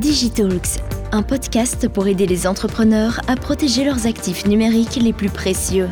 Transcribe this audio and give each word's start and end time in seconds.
Digitalks, 0.00 0.80
un 1.12 1.22
podcast 1.22 1.86
pour 1.86 2.08
aider 2.08 2.26
les 2.26 2.46
entrepreneurs 2.46 3.20
à 3.28 3.36
protéger 3.36 3.84
leurs 3.84 4.06
actifs 4.06 4.46
numériques 4.46 4.96
les 4.96 5.12
plus 5.12 5.28
précieux. 5.28 5.90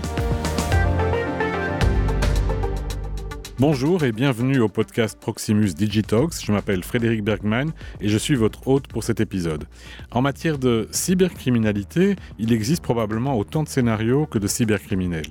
Bonjour 3.58 4.04
et 4.04 4.12
bienvenue 4.12 4.60
au 4.60 4.68
podcast 4.68 5.18
Proximus 5.21 5.74
Digitalks. 5.74 6.42
Je 6.42 6.50
m'appelle 6.52 6.84
Frédéric 6.84 7.22
Bergman 7.22 7.72
et 8.00 8.08
je 8.08 8.16
suis 8.16 8.34
votre 8.34 8.66
hôte 8.66 8.86
pour 8.86 9.04
cet 9.04 9.21
épisode. 9.21 9.64
En 10.11 10.22
matière 10.22 10.56
de 10.56 10.88
cybercriminalité, 10.90 12.16
il 12.38 12.54
existe 12.54 12.82
probablement 12.82 13.36
autant 13.36 13.62
de 13.62 13.68
scénarios 13.68 14.25
que 14.25 14.38
de 14.38 14.46
cybercriminels. 14.46 15.29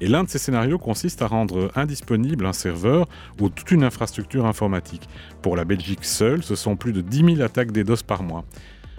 Et 0.00 0.08
l'un 0.08 0.24
de 0.24 0.28
ces 0.28 0.38
scénarios 0.38 0.78
consiste 0.78 1.20
à 1.20 1.26
rendre 1.26 1.70
indisponible 1.74 2.46
un 2.46 2.54
serveur 2.54 3.06
ou 3.38 3.50
toute 3.50 3.70
une 3.70 3.84
infrastructure 3.84 4.46
informatique. 4.46 5.08
Pour 5.42 5.56
la 5.56 5.64
Belgique 5.64 6.04
seule, 6.04 6.42
ce 6.42 6.54
sont 6.54 6.76
plus 6.76 6.92
de 6.92 7.02
10 7.02 7.34
000 7.34 7.42
attaques 7.42 7.72
DDoS 7.72 8.02
par 8.06 8.22
mois. 8.22 8.44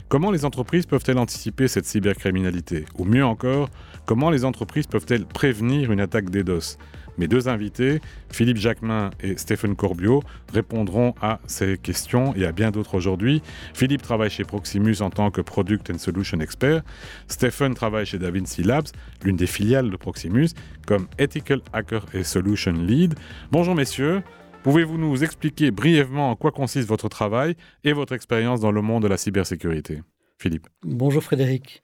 Comment 0.10 0.30
les 0.30 0.46
entreprises 0.46 0.86
peuvent-elles 0.86 1.18
anticiper 1.18 1.68
cette 1.68 1.86
cybercriminalité? 1.86 2.86
Ou 3.00 3.06
mieux 3.06 3.26
encore, 3.26 3.70
comment 4.06 4.30
les 4.30 4.46
entreprises 4.46 4.88
peuvent-elles 4.88 5.26
prévenir 5.26 5.92
une 5.92 6.00
attaque 6.00 6.30
DDoS 6.30 6.78
mes 7.18 7.28
deux 7.28 7.48
invités, 7.48 8.02
Philippe 8.32 8.58
Jacquemin 8.58 9.12
et 9.20 9.38
Stéphane 9.38 9.76
Corbiot, 9.76 10.24
répondront 10.52 11.14
à 11.22 11.40
ces 11.46 11.78
questions 11.78 12.34
et 12.36 12.46
à 12.46 12.52
bien 12.52 12.72
d'autres 12.72 12.96
aujourd'hui. 12.96 13.42
Philippe 13.74 14.02
travaille 14.02 14.30
chez 14.30 14.44
Proximus 14.44 15.02
en 15.02 15.10
tant 15.10 15.30
que 15.30 15.42
Product 15.42 15.90
and 15.92 15.98
Solution 15.98 16.40
Expert. 16.40 16.82
Stéphane 17.28 17.74
travaille 17.74 18.06
chez 18.06 18.18
DaVinci 18.18 18.64
Labs, 18.64 18.88
l'une 19.24 19.36
des 19.36 19.48
filiales 19.48 19.90
de 19.90 19.98
Proximus, 19.98 20.50
comme 20.88 21.08
Ethical 21.18 21.62
Hacker 21.74 22.06
et 22.14 22.24
Solution 22.24 22.74
Lead. 22.74 23.16
Bonjour 23.52 23.76
messieurs. 23.76 24.24
Pouvez-vous 24.64 24.98
nous 24.98 25.24
expliquer 25.24 25.72
brièvement 25.72 26.32
en 26.32 26.36
quoi 26.36 26.52
consiste 26.52 26.88
votre 26.88 27.10
travail 27.10 27.56
et 27.84 27.94
votre 27.94 28.14
expérience 28.14 28.62
dans 28.62 28.72
le 28.72 28.82
monde 28.82 29.04
de 29.04 29.08
la 29.08 29.18
cybersécurité? 29.18 30.02
Philippe. 30.38 30.68
Bonjour 30.84 31.24
Frédéric. 31.24 31.84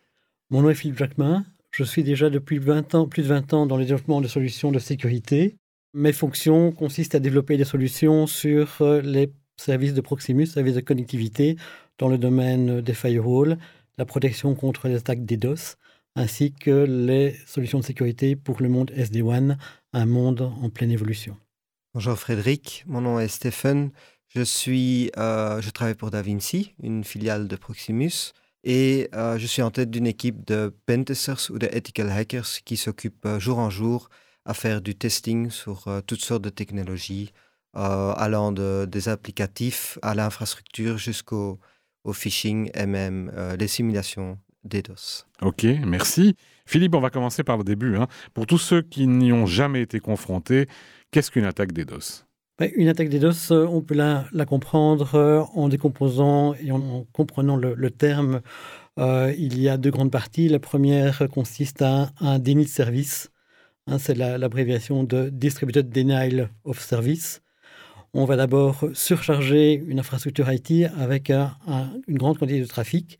Mon 0.49 0.61
nom 0.61 0.69
est 0.69 0.75
Philippe 0.75 0.97
Jacquemin. 0.97 1.43
Je 1.71 1.83
suis 1.83 2.03
déjà 2.03 2.29
depuis 2.29 2.59
20 2.59 2.95
ans, 2.95 3.07
plus 3.07 3.23
de 3.23 3.27
20 3.27 3.53
ans 3.53 3.65
dans 3.65 3.77
le 3.77 3.85
développement 3.85 4.21
de 4.21 4.27
solutions 4.27 4.71
de 4.71 4.79
sécurité. 4.79 5.57
Mes 5.93 6.13
fonctions 6.13 6.71
consistent 6.71 7.15
à 7.15 7.19
développer 7.19 7.57
des 7.57 7.65
solutions 7.65 8.27
sur 8.27 8.81
euh, 8.81 9.01
les 9.01 9.31
services 9.57 9.93
de 9.93 10.01
Proximus, 10.01 10.47
services 10.47 10.75
de 10.75 10.81
connectivité 10.81 11.57
dans 11.97 12.07
le 12.07 12.17
domaine 12.17 12.81
des 12.81 12.93
firewalls, 12.93 13.57
la 13.97 14.05
protection 14.05 14.53
contre 14.55 14.87
les 14.87 14.95
attaques 14.95 15.25
DDoS, 15.25 15.77
ainsi 16.15 16.51
que 16.51 16.85
les 16.85 17.35
solutions 17.45 17.79
de 17.79 17.83
sécurité 17.83 18.35
pour 18.35 18.61
le 18.61 18.69
monde 18.69 18.91
SD-WAN, 18.95 19.57
un 19.93 20.05
monde 20.05 20.41
en 20.41 20.69
pleine 20.69 20.91
évolution. 20.91 21.37
Bonjour 21.93 22.17
Frédéric, 22.17 22.83
mon 22.87 23.01
nom 23.01 23.19
est 23.19 23.27
Stéphane. 23.27 23.91
Je, 24.27 24.41
suis, 24.41 25.09
euh, 25.17 25.61
je 25.61 25.69
travaille 25.69 25.95
pour 25.95 26.11
DaVinci, 26.11 26.73
une 26.83 27.03
filiale 27.03 27.47
de 27.47 27.55
Proximus. 27.55 28.33
Et 28.69 29.07
euh, 29.15 29.37
je 29.37 29.47
suis 29.47 29.61
en 29.61 29.71
tête 29.71 29.89
d'une 29.89 30.05
équipe 30.05 30.45
de 30.45 30.75
pentesters 30.85 31.51
ou 31.51 31.57
de 31.57 31.69
ethical 31.71 32.09
hackers 32.11 32.49
qui 32.65 32.75
s'occupent 32.75 33.25
euh, 33.25 33.39
jour 33.39 33.59
en 33.59 33.69
jour 33.69 34.09
à 34.43 34.53
faire 34.53 34.81
du 34.81 34.93
testing 34.93 35.49
sur 35.49 35.87
euh, 35.87 36.01
toutes 36.05 36.19
sortes 36.19 36.41
de 36.41 36.49
technologies, 36.49 37.31
allant 37.73 38.51
de, 38.51 38.85
des 38.85 39.07
applicatifs 39.07 39.99
à 40.01 40.15
l'infrastructure 40.15 40.97
jusqu'au 40.97 41.59
au 42.03 42.11
phishing 42.11 42.71
et 42.73 42.87
même 42.87 43.31
les 43.59 43.67
simulations 43.67 44.39
DDoS. 44.63 45.27
Ok, 45.43 45.63
merci. 45.85 46.35
Philippe, 46.65 46.95
on 46.95 46.99
va 46.99 47.11
commencer 47.11 47.43
par 47.43 47.57
le 47.57 47.63
début. 47.63 47.95
Hein. 47.95 48.07
Pour 48.33 48.47
tous 48.47 48.57
ceux 48.57 48.81
qui 48.81 49.05
n'y 49.05 49.31
ont 49.31 49.45
jamais 49.45 49.81
été 49.81 49.99
confrontés, 49.99 50.67
qu'est-ce 51.11 51.29
qu'une 51.29 51.45
attaque 51.45 51.71
DDoS 51.71 52.26
une 52.65 52.87
attaque 52.87 53.09
DDoS, 53.09 53.51
euh, 53.51 53.67
on 53.67 53.81
peut 53.81 53.93
la, 53.93 54.25
comprendre 54.47 55.15
euh, 55.15 55.41
en 55.53 55.69
décomposant 55.69 56.55
et 56.55 56.71
en, 56.71 57.05
comprenant 57.13 57.55
le, 57.55 57.91
terme. 57.91 58.41
Euh, 58.97 59.33
il 59.37 59.59
y 59.59 59.69
a 59.69 59.77
deux 59.77 59.91
grandes 59.91 60.11
parties. 60.11 60.49
La 60.49 60.59
première 60.59 61.27
consiste 61.29 61.81
à 61.81 62.11
un, 62.19 62.39
déni 62.39 62.63
de 62.63 62.69
service. 62.69 63.29
Hein, 63.85 63.99
c'est 63.99 64.15
l'abréviation 64.15 65.03
de 65.03 65.29
Distributed 65.29 65.89
Denial 65.89 66.49
of 66.63 66.79
Service. 66.81 67.41
On 68.13 68.25
va 68.25 68.35
d'abord 68.35 68.85
surcharger 68.93 69.73
une 69.73 69.99
infrastructure 69.99 70.51
IT 70.51 70.89
avec 70.97 71.29
une 71.29 72.17
grande 72.17 72.37
quantité 72.37 72.59
de 72.59 72.65
trafic. 72.65 73.19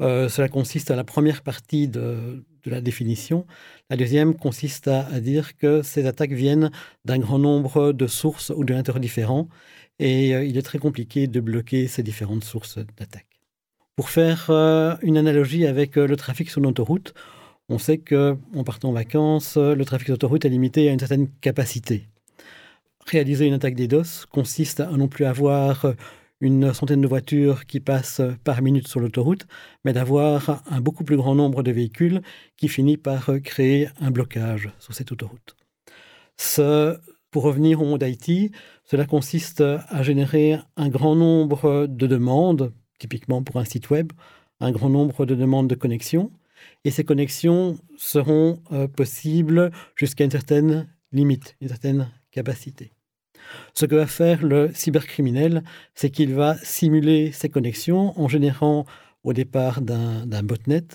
cela 0.00 0.48
consiste 0.48 0.90
à 0.90 0.96
la 0.96 1.04
première 1.04 1.42
partie 1.42 1.88
de, 1.88 2.44
la 2.66 2.80
définition. 2.80 3.46
La 3.90 3.96
deuxième 3.96 4.34
consiste 4.34 4.88
à, 4.88 5.20
dire 5.20 5.56
que 5.56 5.82
ces 5.82 6.06
attaques 6.06 6.32
viennent 6.32 6.70
d'un 7.04 7.18
grand 7.18 7.38
nombre 7.38 7.92
de 7.92 8.06
sources 8.06 8.52
ou 8.54 8.64
de 8.64 8.98
différents 8.98 9.48
et 9.98 10.34
euh, 10.34 10.44
il 10.44 10.56
est 10.56 10.62
très 10.62 10.78
compliqué 10.78 11.26
de 11.26 11.40
bloquer 11.40 11.88
ces 11.88 12.02
différentes 12.02 12.44
sources 12.44 12.78
d'attaque. 12.96 13.26
Pour 13.96 14.10
faire 14.10 14.46
euh, 14.50 14.94
une 15.02 15.16
analogie 15.16 15.66
avec 15.66 15.96
euh, 15.96 16.06
le 16.06 16.16
trafic 16.16 16.50
sur 16.50 16.60
l'autoroute, 16.60 17.14
on 17.68 17.78
sait 17.78 17.98
qu'en 17.98 18.64
partant 18.64 18.90
en 18.90 18.92
vacances, 18.92 19.58
le 19.58 19.84
trafic 19.84 20.06
sur 20.06 20.14
l'autoroute 20.14 20.44
est 20.46 20.48
limité 20.48 20.88
à 20.88 20.92
une 20.92 20.98
certaine 20.98 21.28
capacité. 21.40 22.08
Réaliser 23.10 23.46
une 23.46 23.54
attaque 23.54 23.74
DDoS 23.74 24.26
consiste 24.30 24.80
à 24.80 24.90
non 24.90 25.08
plus 25.08 25.24
avoir 25.24 25.94
une 26.42 26.74
centaine 26.74 27.00
de 27.00 27.06
voitures 27.06 27.64
qui 27.64 27.80
passent 27.80 28.20
par 28.44 28.60
minute 28.60 28.86
sur 28.86 29.00
l'autoroute, 29.00 29.46
mais 29.82 29.94
d'avoir 29.94 30.62
un 30.70 30.82
beaucoup 30.82 31.04
plus 31.04 31.16
grand 31.16 31.34
nombre 31.34 31.62
de 31.62 31.72
véhicules 31.72 32.20
qui 32.58 32.68
finit 32.68 32.98
par 32.98 33.30
créer 33.42 33.88
un 34.02 34.10
blocage 34.10 34.68
sur 34.78 34.92
cette 34.92 35.10
autoroute. 35.10 35.56
pour 37.30 37.42
revenir 37.44 37.80
au 37.80 37.86
monde 37.86 38.02
IT, 38.02 38.52
cela 38.84 39.06
consiste 39.06 39.62
à 39.62 40.02
générer 40.02 40.58
un 40.76 40.90
grand 40.90 41.16
nombre 41.16 41.86
de 41.86 42.06
demandes, 42.06 42.74
typiquement 42.98 43.42
pour 43.42 43.56
un 43.56 43.64
site 43.64 43.88
web, 43.88 44.12
un 44.60 44.70
grand 44.70 44.90
nombre 44.90 45.24
de 45.24 45.34
demandes 45.34 45.68
de 45.68 45.74
connexion, 45.74 46.30
et 46.84 46.90
ces 46.90 47.04
connexions 47.04 47.78
seront 47.96 48.60
euh, 48.72 48.86
possibles 48.86 49.70
jusqu'à 49.96 50.24
une 50.24 50.30
certaine 50.30 50.88
limite, 51.10 51.56
une 51.62 51.68
certaine 51.68 52.10
capacité. 52.32 52.92
Ce 53.74 53.86
que 53.86 53.94
va 53.94 54.06
faire 54.06 54.44
le 54.44 54.70
cybercriminel, 54.74 55.62
c'est 55.94 56.10
qu'il 56.10 56.34
va 56.34 56.56
simuler 56.62 57.32
ces 57.32 57.48
connexions 57.48 58.18
en 58.20 58.28
générant 58.28 58.84
au 59.24 59.32
départ 59.32 59.80
d'un 59.82 60.42
botnet, 60.42 60.86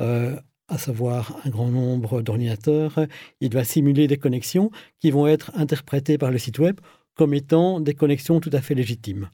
euh, 0.00 0.36
à 0.68 0.78
savoir 0.78 1.38
un 1.44 1.50
grand 1.50 1.68
nombre 1.68 2.22
d'ordinateurs, 2.22 3.06
il 3.40 3.52
va 3.52 3.64
simuler 3.64 4.06
des 4.06 4.16
connexions 4.16 4.70
qui 5.00 5.10
vont 5.10 5.26
être 5.26 5.52
interprétées 5.54 6.18
par 6.18 6.30
le 6.30 6.38
site 6.38 6.58
web 6.58 6.80
comme 7.14 7.34
étant 7.34 7.80
des 7.80 7.94
connexions 7.94 8.40
tout 8.40 8.50
à 8.52 8.60
fait 8.60 8.74
légitimes. 8.74 9.30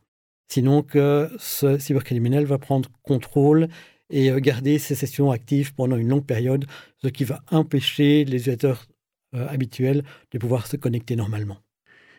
Sinon 0.49 0.83
que 0.83 1.31
ce 1.39 1.79
cybercriminel 1.79 2.45
va 2.45 2.59
prendre 2.59 2.91
contrôle 3.03 3.69
et 4.11 4.31
euh, 4.31 4.39
garder 4.39 4.79
ces 4.79 4.95
sessions 4.95 5.31
actives 5.31 5.75
pendant 5.75 5.97
une 5.97 6.09
longue 6.09 6.27
période, 6.27 6.67
ce 7.03 7.09
qui 7.09 7.25
va 7.25 7.41
empêcher 7.51 8.25
les 8.25 8.37
utilisateurs 8.37 8.87
euh, 9.34 9.49
habituels 9.49 10.05
de 10.31 10.39
pouvoir 10.39 10.67
se 10.67 10.77
connecter 10.77 11.17
normalement. 11.17 11.57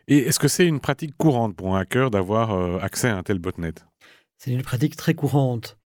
Et 0.07 0.17
est-ce 0.17 0.39
que 0.39 0.47
c'est 0.47 0.67
une 0.67 0.79
pratique 0.79 1.15
courante 1.17 1.55
pour 1.55 1.75
un 1.75 1.79
hacker 1.79 2.11
d'avoir 2.11 2.51
euh, 2.51 2.77
accès 2.79 3.07
à 3.07 3.17
un 3.17 3.23
tel 3.23 3.39
botnet? 3.39 3.73
C'est 4.37 4.51
une 4.51 4.61
pratique 4.61 4.95
très 4.95 5.13
courante. 5.13 5.77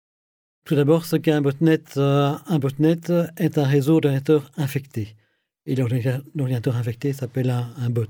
Tout 0.66 0.76
d'abord, 0.76 1.06
ce 1.06 1.16
qu'est 1.16 1.32
un 1.32 1.42
botnet, 1.42 1.82
euh, 1.98 2.34
un 2.48 2.60
botnet 2.60 2.98
est 3.38 3.58
un 3.58 3.64
réseau 3.64 4.02
d'ordinateurs 4.02 4.52
infectés. 4.58 5.16
Et 5.66 5.76
l'ordinateur 5.76 6.76
infecté 6.76 7.14
s'appelle 7.14 7.50
un, 7.50 7.90
bot. 7.90 8.08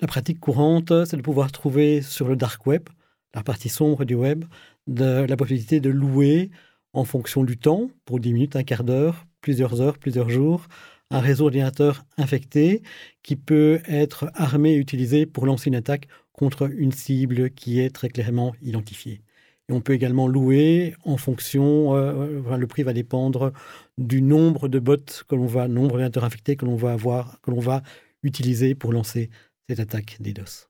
La 0.00 0.06
pratique 0.06 0.40
courante, 0.40 1.04
c'est 1.04 1.16
de 1.16 1.22
pouvoir 1.22 1.52
trouver 1.52 2.00
sur 2.00 2.26
le 2.26 2.36
dark 2.36 2.66
web, 2.66 2.88
la 3.34 3.42
partie 3.42 3.68
sombre 3.68 4.04
du 4.06 4.14
web, 4.14 4.46
la 4.86 5.36
possibilité 5.36 5.80
de 5.80 5.90
louer 5.90 6.50
en 6.94 7.04
fonction 7.04 7.44
du 7.44 7.58
temps, 7.58 7.90
pour 8.06 8.18
10 8.18 8.32
minutes, 8.32 8.56
un 8.56 8.62
quart 8.62 8.82
d'heure, 8.82 9.26
plusieurs 9.42 9.82
heures, 9.82 9.98
plusieurs 9.98 10.30
jours, 10.30 10.66
un 11.10 11.20
réseau 11.20 11.44
d'ordinateurs 11.44 12.04
infecté 12.16 12.82
qui 13.22 13.36
peut 13.36 13.80
être 13.86 14.30
armé 14.34 14.72
et 14.72 14.76
utilisé 14.76 15.26
pour 15.26 15.46
lancer 15.46 15.68
une 15.68 15.76
attaque 15.76 16.06
contre 16.32 16.70
une 16.72 16.92
cible 16.92 17.50
qui 17.50 17.80
est 17.80 17.90
très 17.90 18.08
clairement 18.08 18.54
identifiée. 18.62 19.22
Et 19.68 19.72
on 19.72 19.80
peut 19.80 19.92
également 19.92 20.26
louer 20.26 20.94
en 21.04 21.16
fonction, 21.16 21.94
euh, 21.94 22.56
le 22.56 22.66
prix 22.66 22.82
va 22.82 22.92
dépendre 22.92 23.52
du 23.98 24.22
nombre 24.22 24.68
de 24.68 24.78
bots 24.78 24.96
que 25.28 25.34
l'on 25.34 25.46
va, 25.46 25.68
nombre 25.68 25.90
d'ordinateurs 25.90 26.24
infectés 26.24 26.56
que 26.56 26.64
l'on 26.64 26.76
va 26.76 26.92
avoir, 26.92 27.40
que 27.40 27.50
l'on 27.50 27.60
va 27.60 27.82
utiliser 28.22 28.74
pour 28.74 28.92
lancer 28.92 29.30
cette 29.68 29.80
attaque 29.80 30.16
DDoS. 30.20 30.68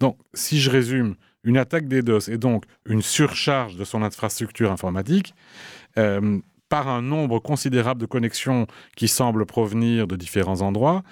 Donc, 0.00 0.18
si 0.34 0.60
je 0.60 0.70
résume, 0.70 1.16
une 1.42 1.56
attaque 1.56 1.88
DDoS 1.88 2.28
est 2.28 2.38
donc 2.38 2.64
une 2.84 3.02
surcharge 3.02 3.76
de 3.76 3.84
son 3.84 4.02
infrastructure 4.02 4.70
informatique. 4.70 5.34
Euh, 5.96 6.40
par 6.68 6.88
un 6.88 7.02
nombre 7.02 7.38
considérable 7.38 8.00
de 8.00 8.06
connexions 8.06 8.66
qui 8.96 9.08
semblent 9.08 9.46
provenir 9.46 10.06
de 10.06 10.16
différents 10.16 10.62
endroits. 10.62 11.02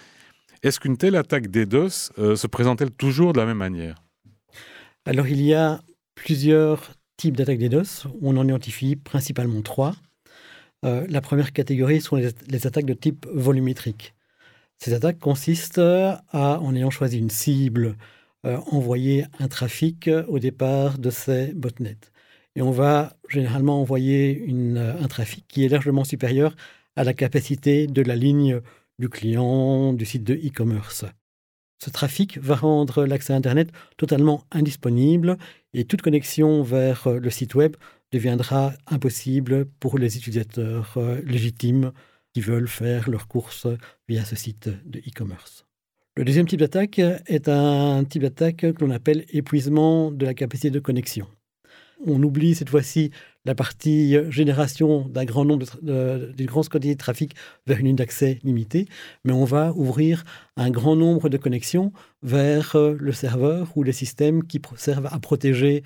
Est-ce 0.62 0.80
qu'une 0.80 0.96
telle 0.96 1.16
attaque 1.16 1.48
DDoS 1.48 2.12
euh, 2.18 2.36
se 2.36 2.46
présente-t-elle 2.46 2.90
toujours 2.90 3.32
de 3.32 3.38
la 3.38 3.46
même 3.46 3.58
manière? 3.58 4.02
Alors 5.04 5.28
il 5.28 5.42
y 5.42 5.54
a 5.54 5.80
plusieurs 6.14 6.92
types 7.16 7.36
d'attaques 7.36 7.58
DDoS. 7.58 8.08
On 8.22 8.36
en 8.36 8.48
identifie 8.48 8.96
principalement 8.96 9.62
trois. 9.62 9.94
Euh, 10.84 11.06
la 11.08 11.20
première 11.20 11.52
catégorie 11.52 12.00
sont 12.00 12.16
les, 12.16 12.66
attaques 12.66 12.86
de 12.86 12.94
type 12.94 13.26
volumétrique. 13.32 14.14
Ces 14.78 14.92
attaques 14.92 15.18
consistent 15.18 15.78
à, 15.78 16.60
en 16.60 16.74
ayant 16.74 16.90
choisi 16.90 17.18
une 17.18 17.30
cible, 17.30 17.96
euh, 18.44 18.58
envoyer 18.70 19.26
un 19.38 19.48
trafic 19.48 20.10
au 20.28 20.38
départ 20.38 20.98
de 20.98 21.10
ces 21.10 21.52
botnets. 21.54 21.96
Et 22.56 22.62
on 22.62 22.70
va 22.70 23.16
généralement 23.28 23.80
envoyer 23.80 24.46
un 24.48 25.08
trafic 25.08 25.44
qui 25.48 25.64
est 25.64 25.68
largement 25.68 26.04
supérieur 26.04 26.54
à 26.96 27.04
la 27.04 27.14
capacité 27.14 27.86
de 27.86 28.02
la 28.02 28.16
ligne 28.16 28.60
du 28.98 29.08
client 29.08 29.92
du 29.92 30.04
site 30.04 30.24
de 30.24 30.34
e-commerce. 30.34 31.04
Ce 31.84 31.90
trafic 31.90 32.38
va 32.38 32.54
rendre 32.54 33.04
l'accès 33.04 33.32
à 33.32 33.36
Internet 33.36 33.70
totalement 33.96 34.44
indisponible 34.52 35.36
et 35.72 35.84
toute 35.84 36.02
connexion 36.02 36.62
vers 36.62 37.08
le 37.10 37.30
site 37.30 37.54
web 37.54 37.76
deviendra 38.12 38.72
impossible 38.86 39.66
pour 39.80 39.98
les 39.98 40.16
utilisateurs 40.16 40.94
euh, 40.96 41.20
légitimes 41.24 41.92
qui 42.32 42.40
veulent 42.40 42.68
faire 42.68 43.10
leurs 43.10 43.28
courses 43.28 43.66
via 44.08 44.24
ce 44.24 44.36
site 44.36 44.70
de 44.86 45.00
e-commerce. 45.00 45.66
Le 46.16 46.24
deuxième 46.24 46.46
type 46.46 46.60
d'attaque 46.60 47.00
est 47.00 47.48
un 47.48 48.04
type 48.04 48.22
d'attaque 48.22 48.72
que 48.72 48.84
l'on 48.84 48.90
appelle 48.90 49.24
épuisement 49.30 50.12
de 50.12 50.24
la 50.24 50.34
capacité 50.34 50.70
de 50.70 50.78
connexion. 50.78 51.26
On 52.06 52.22
oublie 52.22 52.54
cette 52.54 52.70
fois-ci 52.70 53.10
la 53.44 53.54
partie 53.54 54.16
génération 54.30 55.08
d'un 55.08 55.24
grand 55.24 55.44
nombre 55.44 55.66
d'une 55.82 56.46
grande 56.46 56.68
quantité 56.68 56.94
de 56.94 56.98
trafic 56.98 57.34
vers 57.66 57.78
une 57.78 57.86
ligne 57.86 57.96
d'accès 57.96 58.38
limitée, 58.42 58.86
mais 59.24 59.32
on 59.32 59.44
va 59.44 59.72
ouvrir 59.74 60.24
un 60.56 60.70
grand 60.70 60.96
nombre 60.96 61.28
de 61.28 61.36
connexions 61.36 61.92
vers 62.22 62.76
le 62.76 63.12
serveur 63.12 63.76
ou 63.76 63.82
les 63.82 63.92
systèmes 63.92 64.44
qui 64.44 64.60
servent 64.76 65.08
à 65.10 65.18
protéger 65.18 65.82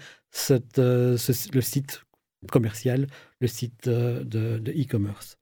euh, 0.79 1.17
le 1.53 1.61
site 1.61 2.03
commercial, 2.51 3.07
le 3.41 3.47
site 3.49 3.89
euh, 3.89 4.23
de 4.25 4.71
e-commerce. 4.71 5.39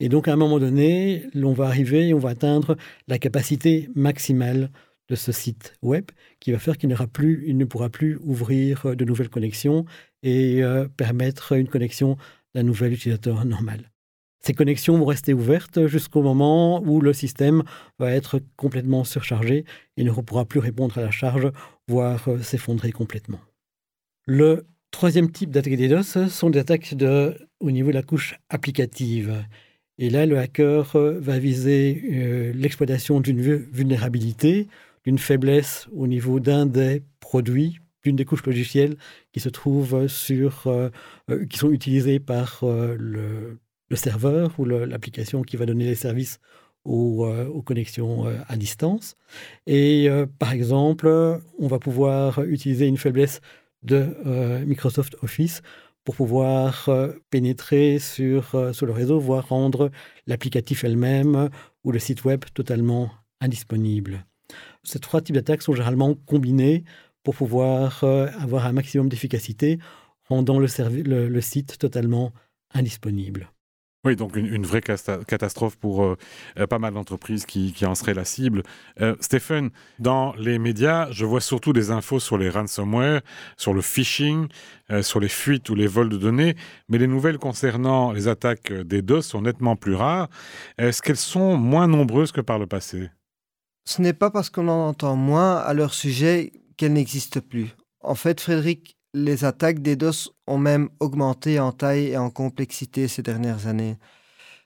et 0.00 0.08
donc, 0.08 0.28
à 0.28 0.32
un 0.32 0.36
moment 0.36 0.58
donné, 0.58 1.24
on 1.34 1.52
va 1.52 1.66
arriver 1.66 2.08
et 2.08 2.14
on 2.14 2.18
va 2.18 2.30
atteindre 2.30 2.76
la 3.06 3.18
capacité 3.18 3.90
maximale 3.94 4.70
de 5.08 5.14
ce 5.14 5.32
site 5.32 5.74
web 5.82 6.04
qui 6.40 6.52
va 6.52 6.58
faire 6.58 6.76
qu'il 6.76 6.94
plus, 7.12 7.44
il 7.46 7.56
ne 7.56 7.64
pourra 7.64 7.88
plus 7.88 8.18
ouvrir 8.22 8.86
euh, 8.86 8.94
de 8.94 9.04
nouvelles 9.04 9.28
connexions 9.28 9.84
et 10.22 10.62
euh, 10.62 10.86
permettre 10.88 11.52
une 11.52 11.68
connexion 11.68 12.16
d'un 12.54 12.62
nouvel 12.62 12.92
utilisateur 12.92 13.44
normal. 13.44 13.90
Ces 14.40 14.54
connexions 14.54 14.96
vont 14.96 15.06
rester 15.06 15.34
ouvertes 15.34 15.86
jusqu'au 15.86 16.22
moment 16.22 16.80
où 16.82 17.00
le 17.00 17.12
système 17.12 17.64
va 17.98 18.12
être 18.12 18.40
complètement 18.56 19.04
surchargé 19.04 19.64
et 19.96 20.04
ne 20.04 20.10
pourra 20.12 20.44
plus 20.44 20.60
répondre 20.60 20.96
à 20.96 21.02
la 21.02 21.10
charge, 21.10 21.50
voire 21.88 22.28
s'effondrer 22.42 22.92
complètement. 22.92 23.40
Le 24.26 24.64
Troisième 24.90 25.30
type 25.30 25.50
d'attaque 25.50 25.76
DDoS 25.76 26.28
sont 26.28 26.50
des 26.50 26.58
attaques 26.58 26.94
de, 26.94 27.36
au 27.60 27.70
niveau 27.70 27.90
de 27.90 27.94
la 27.94 28.02
couche 28.02 28.38
applicative. 28.48 29.44
Et 29.98 30.10
là, 30.10 30.26
le 30.26 30.38
hacker 30.38 30.96
euh, 30.96 31.18
va 31.20 31.38
viser 31.38 32.02
euh, 32.10 32.52
l'exploitation 32.54 33.20
d'une 33.20 33.40
vulnérabilité, 33.40 34.66
d'une 35.08 35.18
faiblesse 35.18 35.88
au 35.92 36.06
niveau 36.06 36.38
d'un 36.38 36.66
des 36.66 37.02
produits, 37.20 37.80
d'une 38.02 38.16
des 38.16 38.24
couches 38.24 38.44
logicielles 38.44 38.96
qui 39.32 39.40
se 39.40 39.48
trouvent 39.48 40.06
sur, 40.06 40.66
euh, 40.66 40.90
qui 41.48 41.58
sont 41.58 41.70
utilisées 41.70 42.20
par 42.20 42.60
le, 42.62 43.58
serveur 43.94 44.54
ou 44.58 44.66
l'application 44.66 45.42
qui 45.42 45.56
va 45.56 45.64
donner 45.64 45.86
les 45.86 45.94
services 45.94 46.40
aux, 46.84 47.26
aux 47.26 47.62
connexions 47.62 48.26
à 48.46 48.56
distance. 48.56 49.16
Et 49.66 50.08
par 50.38 50.52
exemple, 50.52 51.08
on 51.58 51.68
va 51.68 51.78
pouvoir 51.78 52.44
utiliser 52.44 52.86
une 52.86 52.98
faiblesse 52.98 53.40
de 53.82 54.16
euh, 54.26 54.64
Microsoft 54.64 55.16
Office 55.22 55.62
pour 56.04 56.16
pouvoir 56.16 56.88
euh, 56.88 57.12
pénétrer 57.30 57.98
sur, 57.98 58.54
euh, 58.54 58.72
sur 58.72 58.86
le 58.86 58.92
réseau, 58.92 59.18
voire 59.18 59.48
rendre 59.48 59.90
l'applicatif 60.26 60.84
elle-même 60.84 61.50
ou 61.84 61.92
le 61.92 61.98
site 61.98 62.24
web 62.24 62.44
totalement 62.54 63.10
indisponible. 63.40 64.24
Ces 64.84 64.98
trois 64.98 65.20
types 65.20 65.34
d'attaques 65.34 65.62
sont 65.62 65.74
généralement 65.74 66.14
combinés 66.14 66.84
pour 67.22 67.34
pouvoir 67.34 68.04
avoir 68.04 68.66
un 68.66 68.72
maximum 68.72 69.08
d'efficacité, 69.08 69.78
rendant 70.28 70.58
le, 70.58 71.40
site 71.40 71.78
totalement 71.78 72.32
indisponible. 72.72 73.50
Oui, 74.04 74.14
donc 74.14 74.36
une, 74.36 74.64
vraie 74.64 74.80
catastrophe 74.80 75.76
pour 75.76 76.04
euh, 76.04 76.16
euh, 76.56 76.68
pas 76.68 76.78
mal 76.78 76.94
d'entreprises 76.94 77.46
qui, 77.46 77.74
en 77.84 77.96
seraient 77.96 78.14
la 78.14 78.24
cible. 78.24 78.62
Euh, 79.00 79.16
Stéphane, 79.20 79.70
dans 79.98 80.34
les 80.38 80.60
médias, 80.60 81.10
je 81.10 81.24
vois 81.24 81.40
surtout 81.40 81.72
des 81.72 81.90
infos 81.90 82.20
sur 82.20 82.38
les 82.38 82.48
ransomware, 82.48 83.22
sur 83.56 83.74
le 83.74 83.80
phishing, 83.80 84.46
sur 85.02 85.20
les 85.20 85.28
fuites 85.28 85.68
ou 85.68 85.74
les 85.74 85.86
vols 85.86 86.08
de 86.08 86.16
données, 86.16 86.54
mais 86.88 86.96
les 86.96 87.08
nouvelles 87.08 87.38
concernant 87.38 88.12
les 88.12 88.28
attaques 88.28 88.72
des 88.72 89.02
DOS 89.02 89.22
sont 89.22 89.42
nettement 89.42 89.76
plus 89.76 89.94
rares. 89.94 90.28
Est-ce 90.78 91.02
qu'elles 91.02 91.16
sont 91.16 91.56
moins 91.58 91.88
nombreuses 91.88 92.32
que 92.32 92.40
par 92.40 92.58
le 92.58 92.66
passé? 92.66 93.10
Ce 93.88 94.02
n'est 94.02 94.12
pas 94.12 94.30
parce 94.30 94.50
qu'on 94.50 94.68
en 94.68 94.88
entend 94.88 95.16
moins 95.16 95.56
à 95.56 95.72
leur 95.72 95.94
sujet 95.94 96.52
qu'elles 96.76 96.92
n'existent 96.92 97.40
plus. 97.40 97.74
En 98.00 98.14
fait, 98.14 98.38
Frédéric, 98.38 98.98
les 99.14 99.46
attaques 99.46 99.80
DDoS 99.80 100.34
ont 100.46 100.58
même 100.58 100.90
augmenté 101.00 101.58
en 101.58 101.72
taille 101.72 102.08
et 102.08 102.18
en 102.18 102.28
complexité 102.28 103.08
ces 103.08 103.22
dernières 103.22 103.66
années. 103.66 103.96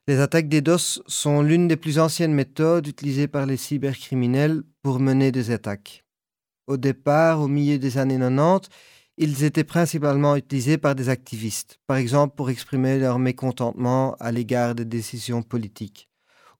Les 0.08 0.18
attaques 0.18 0.48
DDoS 0.48 1.04
sont 1.06 1.40
l'une 1.40 1.68
des 1.68 1.76
plus 1.76 2.00
anciennes 2.00 2.34
méthodes 2.34 2.88
utilisées 2.88 3.28
par 3.28 3.46
les 3.46 3.56
cybercriminels 3.56 4.64
pour 4.82 4.98
mener 4.98 5.30
des 5.30 5.52
attaques. 5.52 6.04
Au 6.66 6.76
départ, 6.76 7.42
au 7.42 7.46
milieu 7.46 7.78
des 7.78 7.98
années 7.98 8.18
90, 8.18 8.70
ils 9.18 9.44
étaient 9.44 9.62
principalement 9.62 10.34
utilisés 10.34 10.78
par 10.78 10.96
des 10.96 11.10
activistes, 11.10 11.78
par 11.86 11.98
exemple 11.98 12.34
pour 12.34 12.50
exprimer 12.50 12.98
leur 12.98 13.20
mécontentement 13.20 14.16
à 14.18 14.32
l'égard 14.32 14.74
des 14.74 14.84
décisions 14.84 15.42
politiques, 15.42 16.08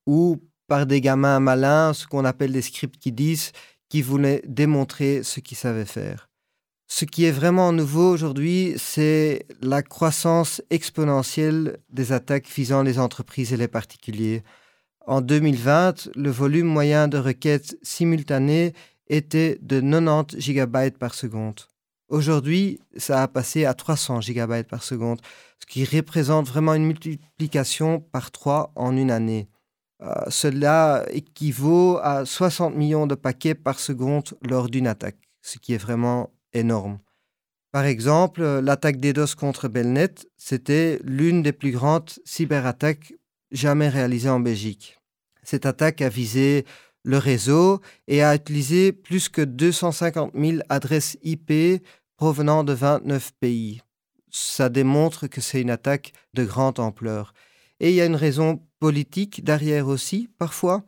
ou 0.06 0.40
par 0.72 0.86
des 0.86 1.02
gamins 1.02 1.38
malins, 1.38 1.92
ce 1.92 2.06
qu'on 2.06 2.24
appelle 2.24 2.50
des 2.50 2.62
scripts 2.62 2.98
qui 2.98 3.12
disent, 3.12 3.52
qui 3.90 4.00
voulaient 4.00 4.40
démontrer 4.46 5.22
ce 5.22 5.40
qu'ils 5.40 5.58
savaient 5.58 5.84
faire. 5.84 6.30
Ce 6.88 7.04
qui 7.04 7.26
est 7.26 7.30
vraiment 7.30 7.74
nouveau 7.74 8.10
aujourd'hui, 8.10 8.72
c'est 8.78 9.44
la 9.60 9.82
croissance 9.82 10.62
exponentielle 10.70 11.76
des 11.90 12.12
attaques 12.12 12.48
visant 12.48 12.82
les 12.82 12.98
entreprises 12.98 13.52
et 13.52 13.58
les 13.58 13.68
particuliers. 13.68 14.44
En 15.06 15.20
2020, 15.20 16.08
le 16.14 16.30
volume 16.30 16.68
moyen 16.68 17.06
de 17.06 17.18
requêtes 17.18 17.76
simultanées 17.82 18.72
était 19.08 19.58
de 19.60 19.78
90 19.78 20.40
gigabytes 20.40 20.96
par 20.96 21.12
seconde. 21.12 21.60
Aujourd'hui, 22.08 22.80
ça 22.96 23.22
a 23.22 23.28
passé 23.28 23.66
à 23.66 23.74
300 23.74 24.22
gigabytes 24.22 24.68
par 24.68 24.82
seconde, 24.82 25.20
ce 25.60 25.66
qui 25.66 25.84
représente 25.84 26.48
vraiment 26.48 26.72
une 26.72 26.86
multiplication 26.86 28.00
par 28.00 28.30
trois 28.30 28.72
en 28.74 28.96
une 28.96 29.10
année. 29.10 29.50
Euh, 30.02 30.12
cela 30.28 31.04
équivaut 31.10 31.98
à 32.02 32.24
60 32.24 32.74
millions 32.74 33.06
de 33.06 33.14
paquets 33.14 33.54
par 33.54 33.78
seconde 33.78 34.34
lors 34.42 34.68
d'une 34.68 34.86
attaque, 34.88 35.18
ce 35.42 35.58
qui 35.58 35.74
est 35.74 35.78
vraiment 35.78 36.30
énorme. 36.52 36.98
Par 37.70 37.84
exemple, 37.84 38.42
l'attaque 38.42 38.98
DDoS 38.98 39.34
contre 39.36 39.68
Belnet, 39.68 40.14
c'était 40.36 40.98
l'une 41.04 41.42
des 41.42 41.52
plus 41.52 41.70
grandes 41.70 42.10
cyberattaques 42.24 43.14
jamais 43.50 43.88
réalisées 43.88 44.28
en 44.28 44.40
Belgique. 44.40 44.98
Cette 45.42 45.66
attaque 45.66 46.02
a 46.02 46.08
visé 46.08 46.66
le 47.04 47.18
réseau 47.18 47.80
et 48.08 48.22
a 48.22 48.34
utilisé 48.34 48.92
plus 48.92 49.28
que 49.28 49.42
250 49.42 50.32
000 50.34 50.58
adresses 50.68 51.16
IP 51.22 51.82
provenant 52.16 52.62
de 52.62 52.72
29 52.72 53.32
pays. 53.40 53.80
Ça 54.30 54.68
démontre 54.68 55.26
que 55.26 55.40
c'est 55.40 55.60
une 55.60 55.70
attaque 55.70 56.12
de 56.34 56.44
grande 56.44 56.78
ampleur. 56.78 57.32
Et 57.82 57.90
il 57.90 57.94
y 57.94 58.00
a 58.00 58.06
une 58.06 58.16
raison 58.16 58.62
politique 58.80 59.44
derrière 59.44 59.88
aussi, 59.88 60.30
parfois 60.38 60.84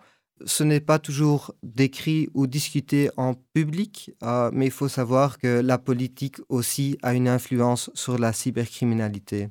ce 0.47 0.65
n'est 0.65 0.81
pas 0.81 0.99
toujours 0.99 1.55
décrit 1.63 2.29
ou 2.35 2.47
discuté 2.47 3.11
en 3.17 3.35
public, 3.35 4.11
euh, 4.23 4.51
mais 4.53 4.67
il 4.67 4.73
faut 4.73 4.89
savoir 4.89 5.39
que 5.39 5.61
la 5.61 5.79
politique 5.79 6.39
aussi 6.49 6.99
a 7.03 7.15
une 7.15 7.29
influence 7.29 7.91
sur 7.95 8.19
la 8.19 8.33
cybercriminalité. 8.33 9.49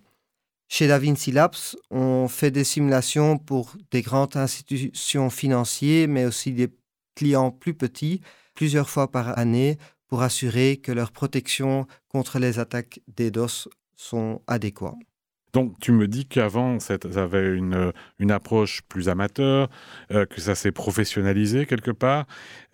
Chez 0.68 0.88
DaVinci 0.88 1.32
Labs, 1.32 1.76
on 1.92 2.28
fait 2.28 2.52
des 2.52 2.64
simulations 2.64 3.38
pour 3.38 3.74
des 3.92 4.02
grandes 4.02 4.36
institutions 4.36 5.30
financières, 5.30 6.08
mais 6.08 6.26
aussi 6.26 6.52
des 6.52 6.70
clients 7.16 7.52
plus 7.52 7.74
petits, 7.74 8.22
plusieurs 8.56 8.90
fois 8.90 9.12
par 9.12 9.38
année, 9.38 9.78
pour 10.08 10.22
assurer 10.22 10.78
que 10.78 10.92
leur 10.92 11.12
protection 11.12 11.88
contre 12.08 12.40
les 12.40 12.60
attaques 12.60 13.02
DDoS 13.08 13.70
sont 13.96 14.42
adéquates. 14.48 15.13
Donc 15.54 15.80
tu 15.80 15.92
me 15.92 16.08
dis 16.08 16.26
qu'avant, 16.26 16.80
ça 16.80 16.98
avait 17.16 17.56
une, 17.56 17.94
une, 18.18 18.32
approche 18.32 18.82
plus 18.90 19.08
amateur, 19.08 19.70
euh, 20.12 20.26
que 20.26 20.42
ça 20.42 20.56
s'est 20.56 20.72
professionnalisé 20.72 21.68
quelque 21.68 21.92
part, 21.92 22.26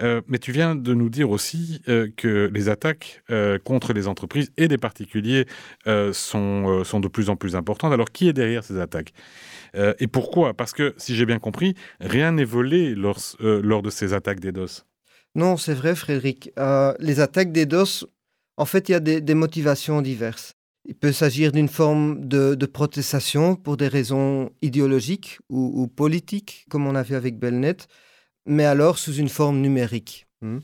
euh, 0.01 0.21
mais 0.27 0.39
tu 0.39 0.53
viens 0.53 0.75
de 0.75 0.93
nous 0.93 1.09
dire 1.09 1.29
aussi 1.29 1.81
euh, 1.89 2.07
que 2.15 2.49
les 2.53 2.69
attaques 2.69 3.21
contre 3.65 3.91
les 3.91 4.07
entreprises 4.07 4.51
et 4.57 4.67
les 4.67 4.77
particuliers 4.77 5.45
sont, 6.13 6.83
sont 6.83 6.99
de 6.99 7.07
plus 7.07 7.29
en 7.29 7.35
plus 7.35 7.55
importantes. 7.55 7.91
Alors 7.91 8.11
qui 8.11 8.29
est 8.29 8.33
derrière 8.33 8.63
ces 8.63 8.79
attaques? 8.79 9.13
Et 9.99 10.07
pourquoi? 10.07 10.53
Parce 10.53 10.73
que 10.73 10.93
si 10.97 11.15
j'ai 11.15 11.25
bien 11.25 11.39
compris, 11.39 11.75
rien 11.99 12.31
n'est 12.31 12.45
volé 12.45 12.95
lors, 12.95 13.19
lors 13.39 13.81
de 13.81 13.89
ces 13.89 14.13
attaques 14.13 14.39
DDoS. 14.39 14.85
Non, 15.35 15.57
c'est 15.57 15.73
vrai 15.73 15.95
Frédéric. 15.95 16.51
les 16.99 17.19
attaques 17.19 17.51
DDoS, 17.51 18.05
en 18.57 18.65
fait, 18.65 18.89
il 18.89 18.93
y 18.93 18.95
a 18.95 18.99
des 18.99 19.33
motivations 19.35 20.01
diverses. 20.01 20.58
Il 20.85 20.95
peut 20.95 21.11
s'agir 21.11 21.51
d'une 21.51 21.67
forme 21.67 22.27
de, 22.27 22.65
protestation 22.65 23.55
pour 23.55 23.77
des 23.77 23.87
raisons 23.87 24.51
idéologiques 24.61 25.39
ou, 25.49 25.87
politiques, 25.87 26.65
comme 26.69 26.87
on 26.87 26.95
a 26.95 27.03
vu 27.03 27.15
avec 27.15 27.37
Belnet, 27.37 27.77
mais 28.45 28.65
alors 28.65 28.97
sous 28.97 29.13
une 29.13 29.29
forme 29.29 29.59
numérique. 29.59 30.27
Hmm. 30.41 30.59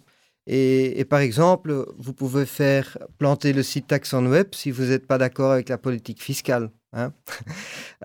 Et, 0.47 1.05
par 1.09 1.19
exemple, 1.19 1.85
vous 1.97 2.13
pouvez 2.13 2.45
faire 2.45 2.97
planter 3.17 3.51
le 3.51 3.63
site 3.63 3.87
Taxon 3.87 4.25
Web 4.27 4.49
si 4.53 4.69
vous 4.69 4.85
n'êtes 4.85 5.07
pas 5.07 5.17
d'accord 5.17 5.51
avec 5.51 5.69
la 5.69 5.77
politique 5.77 6.21
fiscale. 6.21 6.69
Il 6.95 6.99
hein. 6.99 7.13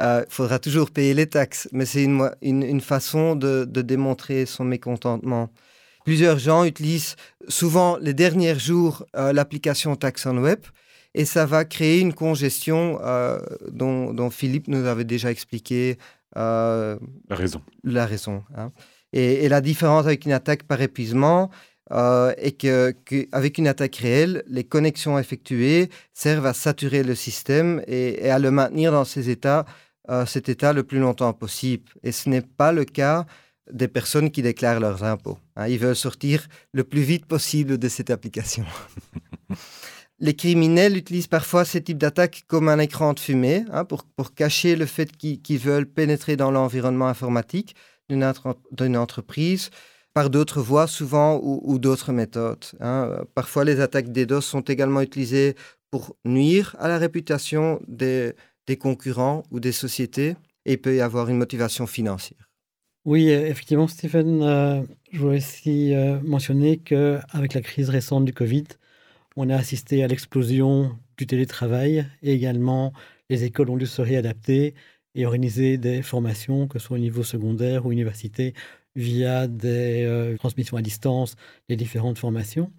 euh, 0.00 0.24
faudra 0.28 0.58
toujours 0.58 0.90
payer 0.90 1.14
les 1.14 1.28
taxes, 1.28 1.68
mais 1.70 1.86
c'est 1.86 2.02
une, 2.02 2.28
une, 2.42 2.80
façon 2.80 3.36
de, 3.36 3.64
démontrer 3.64 4.46
son 4.46 4.64
mécontentement. 4.64 5.50
Plusieurs 6.04 6.38
gens 6.40 6.64
utilisent 6.64 7.14
souvent 7.46 7.98
les 7.98 8.14
derniers 8.14 8.58
jours 8.58 9.06
euh, 9.16 9.32
l'application 9.32 9.94
Taxon 9.94 10.38
Web 10.38 10.60
et 11.14 11.24
ça 11.24 11.46
va 11.46 11.64
créer 11.64 12.00
une 12.00 12.14
congestion 12.14 12.98
euh, 13.02 13.38
dont, 13.70 14.30
Philippe 14.30 14.68
nous 14.68 14.86
avait 14.86 15.04
déjà 15.04 15.30
expliqué. 15.30 15.98
la 16.34 16.98
raison. 17.30 17.62
La 17.84 18.06
raison. 18.06 18.44
Hein. 18.56 18.72
Et, 19.12 19.44
et, 19.44 19.48
la 19.48 19.60
différence 19.60 20.06
avec 20.06 20.24
une 20.24 20.32
attaque 20.32 20.62
par 20.62 20.80
épuisement, 20.80 21.50
euh, 21.92 22.32
et 22.38 22.52
qu'avec 22.52 23.58
une 23.58 23.66
attaque 23.66 23.96
réelle, 23.96 24.44
les 24.46 24.62
connexions 24.62 25.18
effectuées 25.18 25.90
servent 26.12 26.46
à 26.46 26.54
saturer 26.54 27.02
le 27.02 27.16
système 27.16 27.82
et, 27.86 28.30
à 28.30 28.38
le 28.38 28.50
maintenir 28.52 28.92
dans 28.92 29.04
ces 29.04 29.28
états, 29.28 29.64
euh, 30.08 30.24
cet 30.24 30.48
état 30.48 30.72
le 30.72 30.84
plus 30.84 31.00
longtemps 31.00 31.32
possible. 31.32 31.90
Et 32.04 32.12
ce 32.12 32.28
n'est 32.28 32.42
pas 32.42 32.70
le 32.72 32.84
cas 32.84 33.26
des 33.72 33.88
personnes 33.88 34.30
qui 34.30 34.42
déclarent 34.42 34.80
leurs 34.80 35.02
impôts. 35.02 35.38
Hein. 35.56 35.66
Ils 35.66 35.78
veulent 35.78 35.96
sortir 35.96 36.46
le 36.72 36.84
plus 36.84 37.02
vite 37.02 37.26
possible 37.26 37.76
de 37.76 37.88
cette 37.88 38.10
application. 38.10 38.64
les 40.20 40.34
criminels 40.34 40.96
utilisent 40.96 41.26
parfois 41.26 41.64
ce 41.64 41.78
type 41.78 41.98
d'attaque 41.98 42.44
comme 42.46 42.68
un 42.68 42.78
écran 42.78 43.14
de 43.14 43.20
fumée 43.20 43.64
hein, 43.72 43.84
pour, 43.84 44.04
cacher 44.34 44.76
le 44.76 44.86
fait 44.86 45.16
qu'ils 45.16 45.58
veulent 45.58 45.86
pénétrer 45.86 46.36
dans 46.36 46.50
l'environnement 46.50 47.08
informatique 47.08 47.74
d'une 48.08 48.96
entreprise 48.96 49.70
par 50.12 50.28
d'autres 50.28 50.60
voies 50.60 50.86
souvent 50.86 51.40
ou, 51.42 51.78
d'autres 51.78 52.12
méthodes. 52.12 52.64
Hein. 52.80 53.22
Parfois, 53.34 53.64
les 53.64 53.80
attaques 53.80 54.12
DDoS 54.12 54.40
sont 54.40 54.62
également 54.62 55.00
utilisées 55.00 55.54
pour 55.90 56.16
nuire 56.24 56.76
à 56.78 56.88
la 56.88 56.98
réputation 56.98 57.80
des, 57.86 58.34
concurrents 58.78 59.42
ou 59.50 59.58
des 59.58 59.72
sociétés 59.72 60.36
et 60.64 60.74
il 60.74 60.78
peut 60.78 60.94
y 60.94 61.00
avoir 61.00 61.28
une 61.28 61.38
motivation 61.38 61.86
financière. 61.86 62.48
Oui, 63.04 63.30
effectivement, 63.30 63.88
Stephen, 63.88 64.42
euh, 64.42 64.82
je 65.10 65.18
voudrais 65.18 65.38
aussi 65.38 65.94
euh, 65.94 66.20
mentionner 66.22 66.76
qu'avec 66.76 67.54
la 67.54 67.62
crise 67.62 67.88
récente 67.88 68.24
du 68.24 68.32
Covid, 68.32 68.66
on 69.36 69.48
a 69.48 69.56
assisté 69.56 70.02
à 70.02 70.08
l'explosion 70.08 70.98
du 71.16 71.26
télétravail 71.26 72.06
et 72.22 72.32
également 72.32 72.92
les 73.28 73.44
écoles 73.44 73.70
ont 73.70 73.76
dû 73.76 73.86
se 73.86 74.02
réadapter 74.02 74.74
et 75.14 75.26
organiser 75.26 75.78
des 75.78 76.02
formations, 76.02 76.68
que 76.68 76.78
ce 76.78 76.86
soit 76.86 76.96
au 76.96 77.00
niveau 77.00 77.22
secondaire 77.22 77.86
ou 77.86 77.92
université, 77.92 78.54
via 78.96 79.46
des 79.46 80.04
euh, 80.04 80.36
transmissions 80.36 80.76
à 80.76 80.82
distance, 80.82 81.36
les 81.68 81.76
différentes 81.76 82.18
formations. 82.18 82.72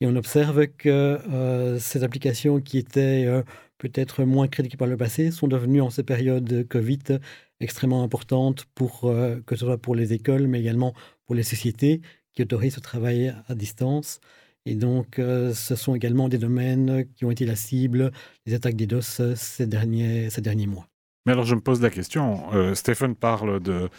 Et 0.00 0.06
on 0.06 0.16
observe 0.16 0.66
que 0.66 0.88
euh, 0.88 1.78
ces 1.78 2.04
applications 2.04 2.60
qui 2.60 2.78
étaient 2.78 3.24
euh, 3.26 3.42
peut-être 3.78 4.24
moins 4.24 4.48
critiques 4.48 4.78
par 4.78 4.88
le 4.88 4.96
passé 4.96 5.30
sont 5.30 5.48
devenues 5.48 5.82
en 5.82 5.90
ces 5.90 6.02
périodes 6.02 6.44
de 6.44 6.62
Covid 6.62 7.20
extrêmement 7.60 8.02
importantes 8.02 8.66
pour 8.74 9.00
que 9.00 9.56
ce 9.56 9.64
soit 9.64 9.78
pour 9.78 9.96
les 9.96 10.12
écoles, 10.12 10.46
mais 10.46 10.60
également 10.60 10.94
pour 11.26 11.34
les 11.34 11.42
sociétés 11.42 12.02
qui 12.32 12.42
autorisent 12.42 12.76
ce 12.76 12.80
travail 12.80 13.34
à 13.48 13.54
distance. 13.56 14.20
Et 14.68 14.74
donc, 14.74 15.14
ce 15.16 15.74
sont 15.74 15.94
également 15.94 16.28
des 16.28 16.38
domaines 16.38 17.06
qui 17.14 17.24
ont 17.24 17.30
été 17.30 17.46
la 17.46 17.56
cible 17.56 18.12
des 18.46 18.54
attaques 18.54 18.76
DDoS 18.76 19.34
ces 19.34 19.66
derniers, 19.66 20.30
ces 20.30 20.40
derniers 20.40 20.66
mois. 20.66 20.88
Mais 21.28 21.32
alors 21.32 21.44
je 21.44 21.54
me 21.54 21.60
pose 21.60 21.82
la 21.82 21.90
question, 21.90 22.44
euh, 22.54 22.74
Stéphane 22.74 23.14
parle 23.14 23.60
de, 23.60 23.90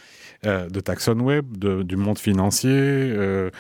euh, 0.48 0.68
de 0.68 0.80
Taxon 0.80 1.20
Web, 1.20 1.58
du 1.58 1.96
monde 1.96 2.18
financier, 2.18 2.72
euh, 2.74 3.52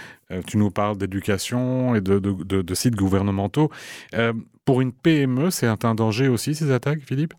tu 0.47 0.57
nous 0.57 0.71
parles 0.71 0.97
d'éducation 0.97 1.93
et 1.93 2.01
de, 2.01 2.17
de, 2.17 2.73
sites 2.73 2.95
gouvernementaux. 2.95 3.69
pour 4.65 4.81
une 4.81 4.91
PME, 4.91 5.51
c'est 5.51 5.67
un 5.67 5.93
danger 5.93 6.29
aussi 6.29 6.55
ces 6.55 6.71
attaques, 6.71 7.01
Philippe? 7.01 7.35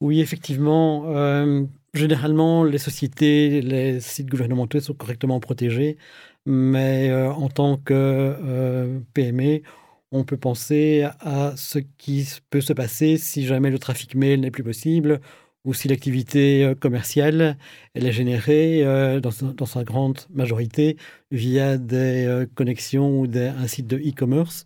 Oui, 0.00 0.22
effectivement. 0.22 1.04
généralement, 1.92 2.64
les 2.64 2.78
sociétés, 2.78 3.60
les 3.60 4.00
sites 4.00 4.30
gouvernementaux 4.30 4.80
sont 4.80 4.94
correctement 4.94 5.38
protégés, 5.38 5.98
mais 6.48 7.12
en 7.12 7.48
tant 7.48 7.76
que 7.76 9.00
PME, 9.14 9.62
on 10.10 10.24
peut 10.24 10.36
penser 10.36 11.06
à 11.20 11.52
ce 11.56 11.78
qui 11.78 12.26
peut 12.50 12.60
se 12.60 12.72
passer 12.72 13.16
si 13.18 13.46
jamais 13.46 13.70
le 13.70 13.78
trafic 13.78 14.14
mail 14.14 14.40
n'est 14.40 14.50
plus 14.50 14.64
possible 14.64 15.20
ou 15.64 15.74
si 15.74 15.88
l'activité 15.88 16.64
euh, 16.64 16.74
commerciale 16.74 17.58
est 17.94 18.12
générée 18.12 18.82
euh, 18.84 19.20
dans, 19.20 19.66
sa 19.66 19.84
grande 19.84 20.20
majorité 20.30 20.96
via 21.30 21.76
des 21.76 22.24
euh, 22.26 22.46
connexions 22.54 23.20
ou 23.20 23.26
un 23.36 23.66
site 23.66 23.86
de 23.86 23.98
e-commerce. 23.98 24.64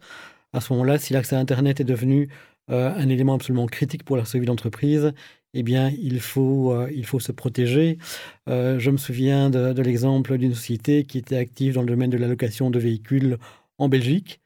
À 0.53 0.61
ce 0.61 0.73
moment-là, 0.75 0.99
si 0.99 1.13
l'accès 1.13 1.35
à 1.37 1.41
Internet 1.41 1.81
est 1.81 1.85
devenu 1.85 2.29
un 2.69 3.09
élément 3.09 3.35
absolument 3.35 3.67
critique 3.67 4.05
pour 4.05 4.17
la 4.17 4.25
survie 4.25 4.47
d'entreprise, 4.47 5.13
eh 5.55 5.63
bien, 5.63 5.91
il 5.91 6.21
faut, 6.21 6.75
il 6.89 7.05
faut 7.07 7.21
se 7.21 7.33
protéger. 7.33 7.99
je 8.47 8.91
me 8.91 8.97
souviens 8.97 9.51
de, 9.51 9.83
l'exemple 9.83 10.39
d'une 10.39 10.55
société 10.55 11.05
qui 11.05 11.19
était 11.19 11.37
active 11.37 11.75
dans 11.75 11.83
le 11.83 11.89
domaine 11.89 12.11
de 12.11 12.19
la 12.19 12.29
location 12.29 12.71
de 12.71 12.79
véhicules 12.79 13.39
en 13.79 13.89
Belgique 13.89 14.43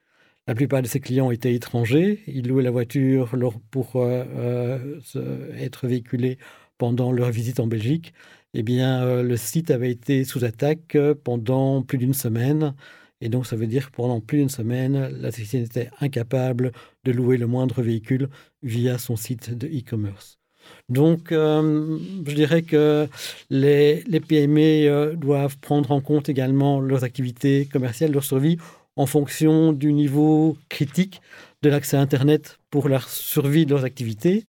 la 0.47 0.55
plupart 0.55 0.81
de 0.81 0.87
ses 0.87 0.99
clients 1.01 1.29
étaient 1.29 1.53
étrangers. 1.53 2.23
Ils 2.27 2.47
louaient 2.47 2.63
la 2.63 2.71
voiture 2.71 3.35
pour 3.69 3.97
euh, 3.97 4.95
euh, 5.15 5.53
être 5.57 5.87
véhiculés 5.87 6.37
pendant 6.77 7.11
leur 7.11 7.31
visite 7.31 7.59
en 7.59 7.67
Belgique. 7.67 8.13
Eh 8.53 8.63
bien, 8.63 9.03
euh, 9.03 9.23
le 9.23 9.37
site 9.37 9.71
avait 9.71 9.91
été 9.91 10.23
sous 10.23 10.45
attaque 10.45 10.97
pendant 11.23 11.83
plus 11.83 11.97
d'une 11.97 12.13
semaine. 12.13 12.75
Et 13.19 13.29
donc, 13.29 13.45
ça 13.45 13.55
veut 13.55 13.67
dire 13.67 13.91
que 13.91 13.97
pendant 13.97 14.21
plus 14.21 14.39
d'une 14.39 14.49
semaine, 14.49 15.09
la 15.21 15.31
société 15.31 15.63
était 15.63 15.89
incapable 15.99 16.71
de 17.03 17.11
louer 17.11 17.37
le 17.37 17.47
moindre 17.47 17.81
véhicule 17.81 18.29
via 18.63 18.97
son 18.97 19.15
site 19.15 19.53
de 19.57 19.67
e-commerce. 19.67 20.36
Donc, 20.89 21.27
je 21.31 22.33
dirais 22.33 22.61
que 22.61 23.07
les, 23.49 24.03
les 24.03 24.19
PME 24.19 25.15
doivent 25.15 25.57
prendre 25.57 25.91
en 25.91 26.01
compte 26.01 26.29
également 26.29 26.79
leurs 26.79 27.03
activités 27.03 27.67
commerciales, 27.71 28.11
leur 28.11 28.23
survie, 28.23 28.57
en 28.97 29.05
fonction 29.05 29.73
du 29.73 29.93
niveau 29.93 30.57
critique 30.69 31.21
de 31.61 31.69
l'accès 31.69 31.97
à 31.97 32.01
Internet 32.01 32.59
pour 32.69 32.89
la 32.89 32.99
survie 32.99 33.65
de 33.65 33.71
leurs 33.71 33.85
activités. 33.85 34.45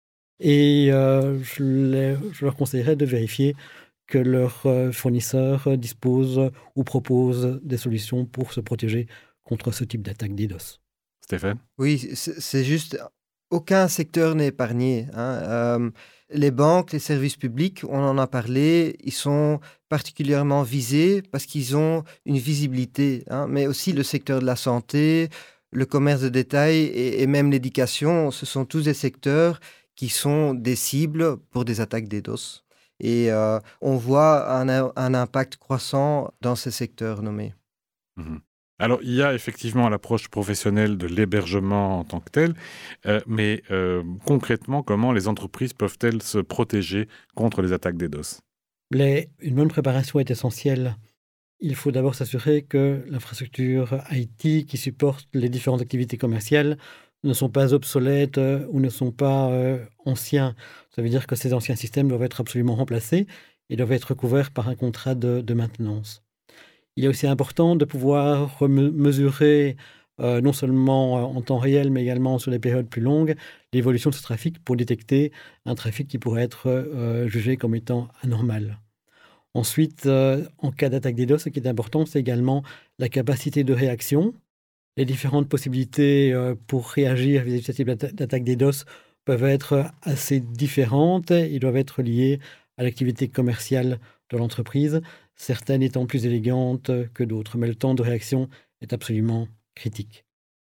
Et 0.41 0.89
euh, 0.91 1.39
je, 1.43 2.45
leur 2.45 2.57
conseillerais 2.57 2.97
de 2.97 3.07
vérifier 3.07 3.55
que 4.09 4.19
leurs 4.19 4.67
euh, 4.67 4.91
fournisseurs 4.91 5.79
disposent 5.79 6.51
ou 6.75 6.83
proposent 6.83 7.61
des 7.63 7.77
solutions 7.77 8.27
pour 8.27 8.53
se 8.53 8.61
protéger 8.61 9.07
contre 9.45 9.71
ce 9.71 9.85
type 9.85 10.03
d'attaque 10.03 10.35
DDoS. 10.35 10.81
Stéphane? 11.21 11.59
Oui, 11.79 12.11
c'est 12.15 12.65
juste, 12.65 12.99
aucun 13.53 13.87
secteur 13.87 14.35
n'est 14.35 14.49
épargné. 14.49 15.07
Hein. 15.15 15.39
Euh, 15.43 15.91
les 16.31 16.51
banques, 16.51 16.93
les 16.93 16.99
services 16.99 17.37
publics, 17.37 17.83
on 17.89 17.99
en 17.99 18.17
a 18.19 18.27
parlé, 18.27 18.97
ils 19.05 19.13
sont 19.13 19.61
particulièrement 19.91 20.63
visés 20.63 21.23
parce 21.31 21.45
qu'ils 21.45 21.77
ont 21.77 22.03
une 22.25 22.39
visibilité, 22.39 23.25
hein, 23.29 23.47
mais 23.49 23.67
aussi 23.67 23.93
le 23.93 24.03
secteur 24.03 24.41
de 24.41 24.47
la 24.47 24.57
santé, 24.57 25.29
le 25.71 25.85
commerce 25.85 26.23
de 26.23 26.31
détail 26.31 26.85
et, 26.95 27.27
même 27.27 27.51
l'éducation, 27.51 28.31
ce 28.31 28.47
sont 28.47 28.65
tous 28.65 28.85
des 28.85 28.95
secteurs 28.95 29.61
qui 29.95 30.09
sont 30.09 30.55
des 30.55 30.77
cibles 30.77 31.37
pour 31.51 31.67
des 31.67 31.83
attaques 31.83 32.09
DDoS. 32.09 32.65
Et 33.01 33.31
euh, 33.31 33.59
on 33.83 33.97
voit 33.97 34.51
un, 34.51 35.15
impact 35.15 35.57
croissant 35.57 36.33
dans 36.41 36.57
ces 36.57 36.71
secteurs 36.71 37.23
nommés. 37.23 37.55
Mmh 38.17 38.37
alors, 38.83 38.99
il 39.05 39.15
y 39.15 39.23
a 39.23 39.33
effectivement 39.33 39.89
l'approche 39.89 40.27
professionnelle 40.27 40.99
de 40.99 41.07
l'hébergement 41.07 42.01
en 42.01 42.05
tant 42.05 42.19
que 42.19 42.31
tel, 42.31 42.55
euh, 43.07 43.21
mais 43.29 43.63
euh, 43.71 44.03
concrètement, 44.25 44.83
comment 44.83 45.13
les 45.13 45.29
entreprises 45.29 45.73
peuvent-elles 45.73 46.21
se 46.21 46.39
protéger 46.39 47.07
contre 47.37 47.63
les 47.63 47.73
attaques 47.73 47.97
DDoS 47.97 48.41
Une 48.91 49.55
bonne 49.55 49.69
préparation 49.69 50.19
est 50.19 50.33
essentielle. 50.33 50.97
Il 51.61 51.77
faut 51.77 51.93
d'abord 51.93 52.17
s'assurer 52.17 52.63
que 52.63 53.05
l'infrastructure 53.07 54.03
IT 54.11 54.67
qui 54.67 54.77
supporte 54.77 55.29
les 55.33 55.49
différentes 55.49 55.81
activités 55.81 56.17
commerciales 56.17 56.77
ne 57.23 57.35
sont 57.35 57.51
pas 57.51 57.75
obsolètes 57.75 58.39
euh, 58.39 58.67
ou 58.71 58.81
ne 58.81 58.89
sont 58.89 59.13
pas 59.13 59.49
anciens. 60.05 60.57
Ça 60.91 61.03
veut 61.03 61.09
dire 61.09 61.29
que 61.29 61.37
ces 61.37 61.55
anciens 61.55 61.77
systèmes 61.77 62.09
doivent 62.09 62.25
être 62.25 62.41
absolument 62.41 62.75
remplacés 62.75 63.29
et 63.71 63.77
doivent 63.77 63.93
être 63.93 64.15
couverts 64.15 64.51
par 64.51 64.69
un 64.69 64.75
contrat 64.75 65.15
de 65.15 65.55
maintenance. 65.55 66.22
Il 66.97 67.05
est 67.05 67.09
aussi 67.09 67.27
important 67.27 67.77
de 67.77 67.85
pouvoir 67.85 68.63
mesurer 68.69 69.77
euh, 70.21 70.41
non 70.41 70.53
seulement 70.53 71.19
euh, 71.19 71.23
en 71.23 71.41
temps 71.41 71.59
réel, 71.59 71.91
mais 71.91 72.03
également 72.03 72.39
sur 72.39 72.51
des 72.51 72.59
périodes 72.59 72.89
plus 72.89 73.01
longues, 73.01 73.35
l'évolution 73.73 74.11
de 74.11 74.15
ce 74.15 74.23
trafic 74.23 74.63
pour 74.63 74.77
détecter 74.77 75.33
un 75.65 75.75
trafic 75.75 76.07
qui 76.07 76.19
pourrait 76.19 76.43
être 76.43 76.69
euh, 76.69 77.27
jugé 77.29 77.57
comme 77.57 77.75
étant 77.75 78.09
anormal. 78.23 78.79
Ensuite, 79.55 80.07
en 80.07 80.71
cas 80.73 80.89
d'attaque 80.89 81.15
DDoS, 81.15 81.39
ce 81.39 81.51
qui 81.51 81.61
est 81.61 81.67
important, 81.67 82.07
c'est 82.07 82.19
également 82.19 82.63
la 82.99 83.11
capacité 83.11 83.65
de 83.65 83.75
réaction. 83.75 84.33
Les 84.97 85.05
différentes 85.05 85.47
possibilités 85.47 86.35
pour 86.67 86.89
réagir 86.89 87.43
vis-à-vis 87.43 87.61
de 87.61 87.67
ce 87.67 87.73
type 87.73 87.91
d'attaque 87.91 88.45
DDoS 88.45 88.87
peuvent 89.27 89.45
être 89.45 89.91
assez 90.01 90.41
différentes. 90.41 91.33
Ils 91.33 91.61
doivent 91.61 91.77
être 91.77 92.01
liés 92.01 92.41
à 92.79 92.83
l'activité 92.83 93.29
commerciale 93.29 93.99
de 94.31 94.39
l'entreprise, 94.39 95.03
certaines 95.35 95.83
étant 95.83 96.07
plus 96.07 96.27
élégantes 96.27 96.91
que 97.15 97.25
d'autres. 97.25 97.59
Mais 97.59 97.67
le 97.67 97.75
temps 97.75 97.95
de 97.95 98.03
réaction 98.03 98.49
est 98.81 98.93
absolument 98.93 99.49
critiques. 99.75 100.25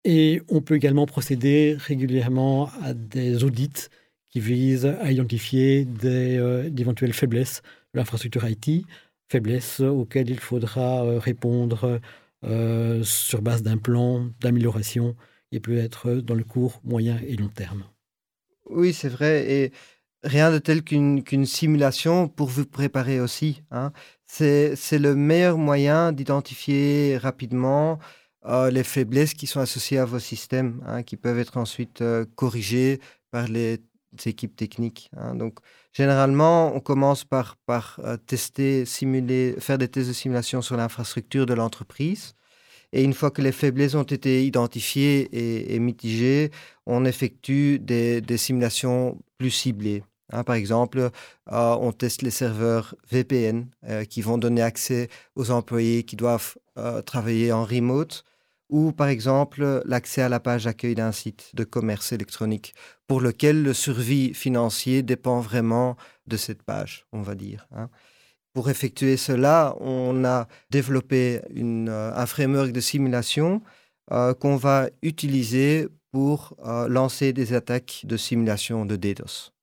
Et 0.05 0.41
on 0.49 0.61
peut 0.61 0.75
également 0.75 1.05
procéder 1.05 1.75
régulièrement 1.79 2.69
à 2.81 2.93
des 2.93 3.43
audits 3.43 3.87
qui 4.29 4.39
visent 4.39 4.85
à 4.85 5.11
identifier 5.11 5.85
d'éventuelles 5.85 7.13
faiblesses 7.13 7.61
de 7.93 7.99
l'infrastructure 7.99 8.47
IT, 8.47 8.85
faiblesses 9.29 9.79
auxquelles 9.79 10.29
il 10.29 10.39
faudra 10.39 11.19
répondre 11.19 12.01
sur 13.03 13.41
base 13.41 13.63
d'un 13.63 13.77
plan 13.77 14.29
d'amélioration 14.41 15.15
et 15.53 15.59
peut 15.59 15.77
être 15.77 16.15
dans 16.15 16.35
le 16.35 16.43
court, 16.43 16.81
moyen 16.83 17.19
et 17.25 17.35
long 17.37 17.47
terme. 17.47 17.85
Oui, 18.69 18.91
c'est 18.91 19.09
vrai. 19.09 19.71
Rien 20.23 20.51
de 20.51 20.57
tel 20.57 20.83
qu'une 20.83 21.45
simulation 21.45 22.27
pour 22.27 22.47
vous 22.47 22.65
préparer 22.65 23.19
aussi. 23.19 23.61
Hein. 23.71 23.91
C'est 24.25 24.75
le 24.93 25.15
meilleur 25.15 25.57
moyen 25.57 26.11
d'identifier 26.11 27.17
rapidement 27.17 27.99
euh, 28.45 28.71
les 28.71 28.83
faiblesses 28.83 29.33
qui 29.33 29.47
sont 29.47 29.59
associées 29.61 29.99
à 29.99 30.05
vos 30.05 30.19
systèmes, 30.19 30.81
hein, 30.85 31.03
qui 31.03 31.15
peuvent 31.17 31.39
être 31.39 31.57
ensuite 31.57 32.01
euh, 32.01 32.25
corrigées 32.35 32.99
par 33.31 33.47
les 33.47 33.79
équipes 34.25 34.55
techniques. 34.55 35.09
Hein. 35.15 35.35
Donc, 35.35 35.59
généralement, 35.93 36.75
on 36.75 36.79
commence 36.81 37.23
par, 37.23 37.55
par 37.65 37.99
euh, 38.03 38.17
tester, 38.17 38.85
simuler, 38.85 39.55
faire 39.59 39.77
des 39.77 39.87
tests 39.87 40.09
de 40.09 40.13
simulation 40.13 40.61
sur 40.61 40.75
l'infrastructure 40.75 41.45
de 41.45 41.53
l'entreprise. 41.53 42.35
Et 42.91 43.03
une 43.03 43.13
fois 43.13 43.31
que 43.31 43.41
les 43.41 43.51
faiblesses 43.51 43.95
ont 43.95 44.03
été 44.03 44.45
identifiées 44.45 45.73
et, 45.73 45.79
mitigées, 45.79 46.51
on 46.85 47.05
effectue 47.05 47.79
des, 47.79 48.21
simulations 48.37 49.19
plus 49.39 49.49
ciblées. 49.49 50.03
Hein, 50.33 50.43
par 50.43 50.55
exemple, 50.55 50.97
euh, 50.99 51.09
on 51.79 51.91
teste 51.91 52.23
les 52.23 52.31
serveurs 52.31 52.95
VPN 53.11 53.67
euh, 53.87 54.03
qui 54.03 54.21
vont 54.23 54.39
donner 54.39 54.63
accès 54.63 55.09
aux 55.35 55.51
employés 55.51 56.03
qui 56.03 56.15
doivent 56.15 56.55
euh, 56.77 57.03
travailler 57.03 57.51
en 57.51 57.63
remote 57.63 58.25
ou 58.69 58.91
par 58.91 59.09
exemple 59.09 59.83
l'accès 59.85 60.23
à 60.23 60.29
la 60.29 60.39
page 60.39 60.63
d'accueil 60.63 60.95
d'un 60.95 61.11
site 61.11 61.51
de 61.53 61.63
commerce 61.63 62.11
électronique 62.11 62.73
pour 63.05 63.21
lequel 63.21 63.61
le 63.61 63.73
survie 63.73 64.33
financier 64.33 65.03
dépend 65.03 65.39
vraiment 65.39 65.97
de 66.25 66.37
cette 66.37 66.63
page, 66.63 67.05
on 67.11 67.21
va 67.21 67.35
dire. 67.35 67.67
Hein. 67.75 67.89
Pour 68.53 68.71
effectuer 68.71 69.17
cela, 69.17 69.75
on 69.81 70.25
a 70.25 70.47
développé 70.71 71.41
euh, 71.55 72.11
un 72.15 72.25
framework 72.25 72.71
de 72.71 72.81
simulation 72.81 73.61
qu'on 74.09 74.57
va 74.57 74.89
utiliser 75.01 75.87
pour 76.11 76.57
lancer 76.89 77.31
des 77.31 77.53
attaques 77.53 78.01
de 78.03 78.17
simulation 78.17 78.85
de 78.85 78.97
DDoS. 78.97 79.53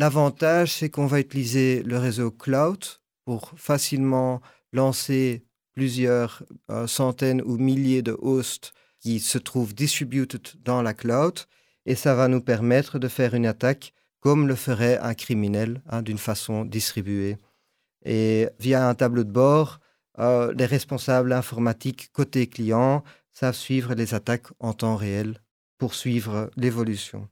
L'avantage, 0.00 0.72
c'est 0.72 0.88
qu'on 0.88 1.04
va 1.04 1.20
utiliser 1.20 1.82
le 1.82 1.98
réseau 1.98 2.30
cloud 2.30 2.82
pour 3.26 3.52
facilement 3.56 4.40
lancer 4.72 5.44
plusieurs 5.74 6.42
centaines 6.86 7.42
ou 7.42 7.58
milliers 7.58 8.00
de 8.00 8.16
hosts 8.18 8.72
qui 8.98 9.20
se 9.20 9.36
trouvent 9.36 9.74
distributed 9.74 10.40
dans 10.64 10.80
la 10.80 10.94
cloud 10.94 11.40
et 11.84 11.94
ça 11.96 12.14
va 12.14 12.28
nous 12.28 12.40
permettre 12.40 12.98
de 12.98 13.08
faire 13.08 13.34
une 13.34 13.44
attaque 13.44 13.92
comme 14.20 14.48
le 14.48 14.54
ferait 14.54 14.96
un 14.96 15.12
criminel 15.12 15.82
hein, 15.90 16.00
d'une 16.00 16.16
façon 16.16 16.64
distribuée. 16.64 17.36
Et 18.02 18.48
via 18.58 18.88
un 18.88 18.94
tableau 18.94 19.24
de 19.24 19.30
bord, 19.30 19.80
euh, 20.18 20.54
les 20.56 20.64
responsables 20.64 21.34
informatiques 21.34 22.10
côté 22.14 22.46
client 22.46 23.04
savent 23.32 23.54
suivre 23.54 23.94
les 23.94 24.14
attaques 24.14 24.48
en 24.60 24.72
temps 24.72 24.96
réel 24.96 25.42
pour 25.76 25.92
suivre 25.92 26.50
l'évolution. 26.56 27.28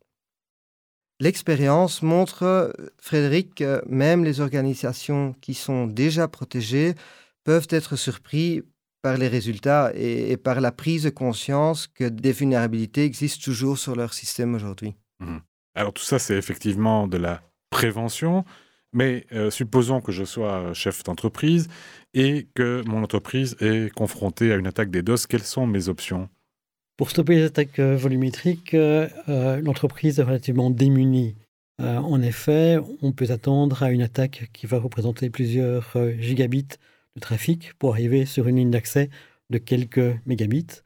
L'expérience 1.20 2.02
montre, 2.02 2.72
Frédéric, 2.98 3.56
que 3.56 3.82
même 3.88 4.24
les 4.24 4.40
organisations 4.40 5.34
qui 5.40 5.54
sont 5.54 5.86
déjà 5.86 6.28
protégées 6.28 6.94
peuvent 7.42 7.66
être 7.70 7.96
surpris 7.96 8.62
par 9.02 9.16
les 9.16 9.28
résultats 9.28 9.92
et, 9.94 10.36
par 10.36 10.60
la 10.60 10.70
prise 10.70 11.04
de 11.04 11.10
conscience 11.10 11.86
que 11.88 12.04
des 12.04 12.32
vulnérabilités 12.32 13.04
existent 13.04 13.42
toujours 13.42 13.78
sur 13.78 13.96
leur 13.96 14.14
système 14.14 14.54
aujourd'hui. 14.54 14.94
Mmh. 15.20 15.38
Alors 15.74 15.92
tout 15.92 16.02
ça, 16.02 16.18
c'est 16.18 16.36
effectivement 16.36 17.06
de 17.06 17.16
la 17.16 17.42
prévention, 17.70 18.44
mais 18.92 19.26
euh, 19.32 19.50
supposons 19.50 20.00
que 20.00 20.12
je 20.12 20.24
sois 20.24 20.72
chef 20.72 21.02
d'entreprise 21.04 21.68
et 22.14 22.48
que 22.54 22.82
mon 22.86 23.02
entreprise 23.02 23.56
est 23.60 23.92
confrontée 23.92 24.52
à 24.52 24.56
une 24.56 24.66
attaque 24.66 24.90
des 24.90 25.02
DOS, 25.02 25.26
quelles 25.28 25.42
sont 25.42 25.66
mes 25.66 25.88
options? 25.88 26.28
Pour 26.98 27.10
stopper 27.10 27.36
les 27.36 27.44
attaques 27.44 27.78
euh, 27.78 27.96
volumétriques, 27.96 28.74
euh, 28.74 29.08
l'entreprise 29.62 30.18
est 30.18 30.24
relativement 30.24 30.68
démunie. 30.68 31.36
en 31.78 32.20
effet, 32.20 32.76
on 33.02 33.12
peut 33.12 33.30
attendre 33.30 33.84
à 33.84 33.92
une 33.92 34.02
attaque 34.02 34.50
qui 34.52 34.66
va 34.66 34.80
représenter 34.80 35.30
plusieurs 35.30 35.96
gigabits 36.18 36.76
de 37.14 37.20
trafic 37.20 37.72
pour 37.74 37.92
arriver 37.92 38.26
sur 38.26 38.48
une 38.48 38.56
ligne 38.56 38.72
d'accès 38.72 39.10
de 39.48 39.58
quelques 39.58 40.18
mégabits. 40.26 40.82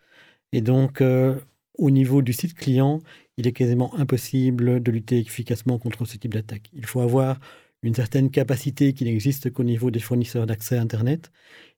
Et 0.52 0.60
donc, 0.60 1.02
au 1.78 1.90
niveau 1.90 2.20
du 2.20 2.34
site 2.34 2.52
client, 2.52 3.00
il 3.38 3.46
est 3.46 3.52
quasiment 3.52 3.94
impossible 3.94 4.82
de 4.82 4.90
lutter 4.92 5.18
efficacement 5.18 5.78
contre 5.78 6.04
ce 6.04 6.18
type 6.18 6.34
d'attaque. 6.34 6.68
Il 6.74 6.84
faut 6.84 7.00
avoir 7.00 7.40
une 7.82 7.94
certaine 7.94 8.30
capacité 8.30 8.92
qui 8.92 9.04
n'existe 9.04 9.50
qu'au 9.50 9.64
niveau 9.64 9.90
des 9.90 10.00
fournisseurs 10.00 10.44
d'accès 10.44 10.76
Internet 10.76 11.32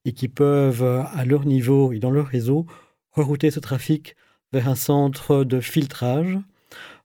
et 0.04 0.10
qui 0.10 0.26
peuvent, 0.26 0.82
à 0.82 1.24
leur 1.24 1.46
niveau 1.46 1.92
et 1.92 2.00
dans 2.00 2.10
leur 2.10 2.26
réseau, 2.26 2.66
rerouter 3.12 3.52
ce 3.52 3.60
trafic 3.60 4.16
vers 4.54 4.68
un 4.68 4.76
centre 4.76 5.42
de 5.42 5.60
filtrage. 5.60 6.38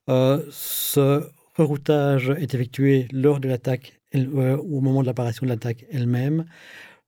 Euh, 0.08 0.42
ce 0.50 1.28
reroutage 1.56 2.30
est 2.30 2.54
effectué 2.54 3.08
lors 3.12 3.40
de 3.40 3.48
l'attaque 3.48 4.00
euh, 4.14 4.56
au 4.56 4.80
moment 4.80 5.02
de 5.02 5.06
l'apparition 5.06 5.46
de 5.46 5.50
l'attaque 5.50 5.84
elle-même. 5.90 6.46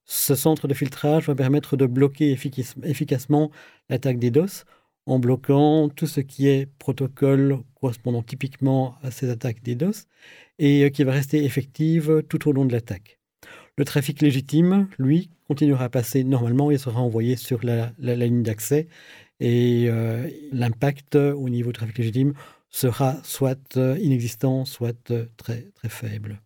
Ce 0.04 0.34
centre 0.34 0.66
de 0.66 0.74
filtrage 0.74 1.28
va 1.28 1.36
permettre 1.36 1.76
de 1.76 1.86
bloquer 1.86 2.36
efficacement 2.82 3.52
l'attaque 3.88 4.18
des 4.18 4.32
DOS 4.32 4.64
en 5.06 5.20
bloquant 5.20 5.88
tout 5.88 6.08
ce 6.08 6.20
qui 6.20 6.48
est 6.48 6.66
protocole 6.78 7.58
correspondant 7.80 8.22
typiquement 8.22 8.96
à 9.02 9.12
ces 9.12 9.30
attaques 9.30 9.62
DDoS 9.62 10.06
et 10.58 10.84
euh, 10.84 10.88
qui 10.90 11.04
va 11.04 11.12
rester 11.12 11.44
effective 11.44 12.24
tout 12.28 12.48
au 12.48 12.52
long 12.52 12.64
de 12.64 12.72
l'attaque. 12.72 13.20
Le 13.78 13.84
trafic 13.84 14.20
légitime, 14.20 14.88
lui, 14.98 15.30
continuera 15.48 15.84
à 15.84 15.88
passer 15.88 16.24
normalement 16.24 16.70
et 16.70 16.78
sera 16.78 17.00
envoyé 17.00 17.36
sur 17.36 17.60
la, 17.64 17.92
ligne 17.98 18.42
d'accès 18.42 18.86
et 19.44 19.86
euh, 19.88 20.30
l'impact 20.52 21.16
au 21.16 21.48
niveau 21.48 21.72
du 21.72 21.74
trafic 21.74 21.98
légitime 21.98 22.32
sera 22.70 23.16
soit 23.24 23.76
euh, 23.76 23.98
inexistant, 24.00 24.64
soit 24.64 25.12
très, 25.36 25.68
très 25.74 25.88
faible. 25.88 26.40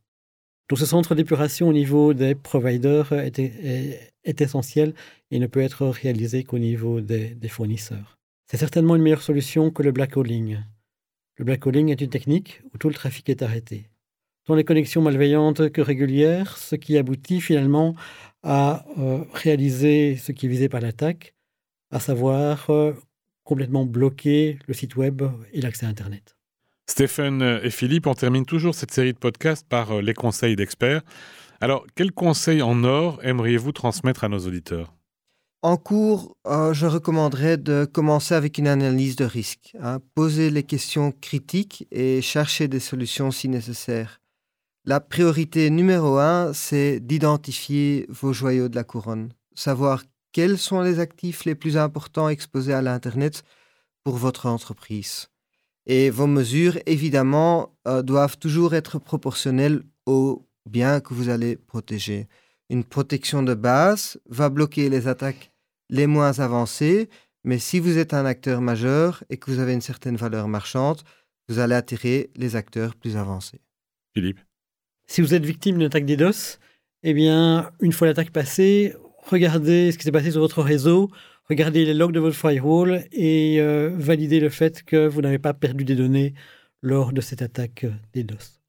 Donc 0.70 0.78
ce 0.78 0.86
centre 0.86 1.14
d'épuration 1.14 1.68
au 1.68 1.74
niveau 1.74 2.14
des 2.14 2.34
providers 2.34 3.12
est, 3.12 4.12
essentiel 4.24 4.94
et 5.30 5.38
ne 5.38 5.46
peut 5.46 5.60
être 5.60 5.86
réalisé 5.86 6.42
qu'au 6.42 6.58
niveau 6.58 7.00
des 7.02 7.48
fournisseurs. 7.48 8.16
C'est 8.50 8.56
certainement 8.56 8.96
une 8.96 9.02
meilleure 9.02 9.22
solution 9.22 9.70
que 9.70 9.82
le 9.82 9.92
blackhauling. 9.92 10.58
Le 11.36 11.44
blackhauling 11.44 11.90
est 11.90 12.00
une 12.00 12.10
technique 12.10 12.62
où 12.72 12.78
tout 12.78 12.88
le 12.88 12.94
trafic 12.94 13.28
est 13.28 13.42
arrêté. 13.42 13.90
Tant 14.46 14.54
les 14.54 14.64
connexions 14.64 15.02
malveillantes 15.02 15.70
que 15.70 15.82
régulières, 15.82 16.56
ce 16.56 16.76
qui 16.76 16.96
aboutit 16.96 17.40
finalement 17.40 17.94
à 18.42 18.86
euh, 18.98 19.24
réaliser 19.34 20.16
ce 20.16 20.32
qui 20.32 20.46
est 20.46 20.48
visé 20.48 20.68
par 20.68 20.80
l'attaque, 20.80 21.34
à 21.90 22.00
savoir 22.00 22.70
euh, 22.70 22.92
complètement 23.44 23.86
bloquer 23.86 24.58
le 24.66 24.74
site 24.74 24.96
web 24.96 25.22
et 25.52 25.60
l'accès 25.60 25.86
à 25.86 25.88
Internet. 25.88 26.36
Stéphane 26.88 27.60
et 27.62 27.70
Philippe, 27.70 28.06
on 28.06 28.14
termine 28.14 28.46
toujours 28.46 28.74
cette 28.74 28.92
série 28.92 29.12
de 29.12 29.18
podcasts 29.18 29.66
par 29.68 29.92
euh, 29.92 30.02
les 30.02 30.14
conseils 30.14 30.56
d'experts. 30.56 31.02
Alors, 31.60 31.86
quels 31.94 32.12
conseils 32.12 32.62
en 32.62 32.84
or 32.84 33.18
aimeriez-vous 33.22 33.72
transmettre 33.72 34.24
à 34.24 34.28
nos 34.28 34.38
auditeurs? 34.38 34.92
En 35.62 35.76
cours, 35.76 36.36
euh, 36.46 36.72
je 36.72 36.86
recommanderais 36.86 37.56
de 37.56 37.88
commencer 37.90 38.34
avec 38.34 38.58
une 38.58 38.68
analyse 38.68 39.16
de 39.16 39.24
risque, 39.24 39.74
hein. 39.80 39.98
poser 40.14 40.50
les 40.50 40.62
questions 40.62 41.12
critiques 41.12 41.88
et 41.90 42.20
chercher 42.22 42.68
des 42.68 42.78
solutions 42.78 43.30
si 43.30 43.48
nécessaire. 43.48 44.20
La 44.84 45.00
priorité 45.00 45.68
numéro 45.70 46.18
un, 46.18 46.52
c'est 46.52 47.00
d'identifier 47.00 48.06
vos 48.08 48.32
joyaux 48.32 48.68
de 48.68 48.76
la 48.76 48.84
couronne, 48.84 49.32
savoir 49.56 50.04
quels 50.36 50.58
sont 50.58 50.82
les 50.82 50.98
actifs 51.00 51.46
les 51.46 51.54
plus 51.54 51.78
importants 51.78 52.28
exposés 52.28 52.74
à 52.74 52.82
l'Internet 52.82 53.42
pour 54.04 54.16
votre 54.18 54.44
entreprise? 54.44 55.30
Et 55.86 56.10
vos 56.10 56.26
mesures, 56.26 56.78
évidemment, 56.84 57.74
euh, 57.88 58.02
doivent 58.02 58.36
toujours 58.36 58.74
être 58.74 58.98
proportionnelles 58.98 59.82
aux 60.04 60.46
biens 60.68 61.00
que 61.00 61.14
vous 61.14 61.30
allez 61.30 61.56
protéger. 61.56 62.28
Une 62.68 62.84
protection 62.84 63.42
de 63.42 63.54
base 63.54 64.20
va 64.28 64.50
bloquer 64.50 64.90
les 64.90 65.08
attaques 65.08 65.52
les 65.88 66.06
moins 66.06 66.38
avancées, 66.38 67.08
mais 67.42 67.58
si 67.58 67.80
vous 67.80 67.96
êtes 67.96 68.12
un 68.12 68.26
acteur 68.26 68.60
majeur 68.60 69.24
et 69.30 69.38
que 69.38 69.50
vous 69.50 69.58
avez 69.58 69.72
une 69.72 69.80
certaine 69.80 70.16
valeur 70.16 70.48
marchande, 70.48 71.00
vous 71.48 71.60
allez 71.60 71.76
attirer 71.76 72.28
les 72.36 72.56
acteurs 72.56 72.94
plus 72.94 73.16
avancés. 73.16 73.62
Philippe 74.12 74.40
Si 75.06 75.22
vous 75.22 75.32
êtes 75.32 75.46
victime 75.46 75.78
d'une 75.78 75.86
attaque 75.86 76.04
DDoS, 76.04 76.58
eh 77.04 77.14
bien, 77.14 77.70
une 77.80 77.92
fois 77.92 78.06
l'attaque 78.06 78.32
passée, 78.32 78.94
regardez 79.26 79.92
ce 79.92 79.98
qui 79.98 80.04
s'est 80.04 80.12
passé 80.12 80.30
sur 80.30 80.40
votre 80.40 80.62
réseau, 80.62 81.10
regardez 81.48 81.84
les 81.84 81.94
logs 81.94 82.12
de 82.12 82.20
votre 82.20 82.36
firewall 82.36 83.04
et 83.12 83.60
euh, 83.60 83.90
validez 83.94 84.40
le 84.40 84.48
fait 84.48 84.82
que 84.82 85.06
vous 85.06 85.20
n'avez 85.20 85.38
pas 85.38 85.54
perdu 85.54 85.84
des 85.84 85.96
données 85.96 86.34
lors 86.82 87.12
de 87.12 87.20
cette 87.20 87.42
attaque 87.42 87.86
DDoS. 88.14 88.60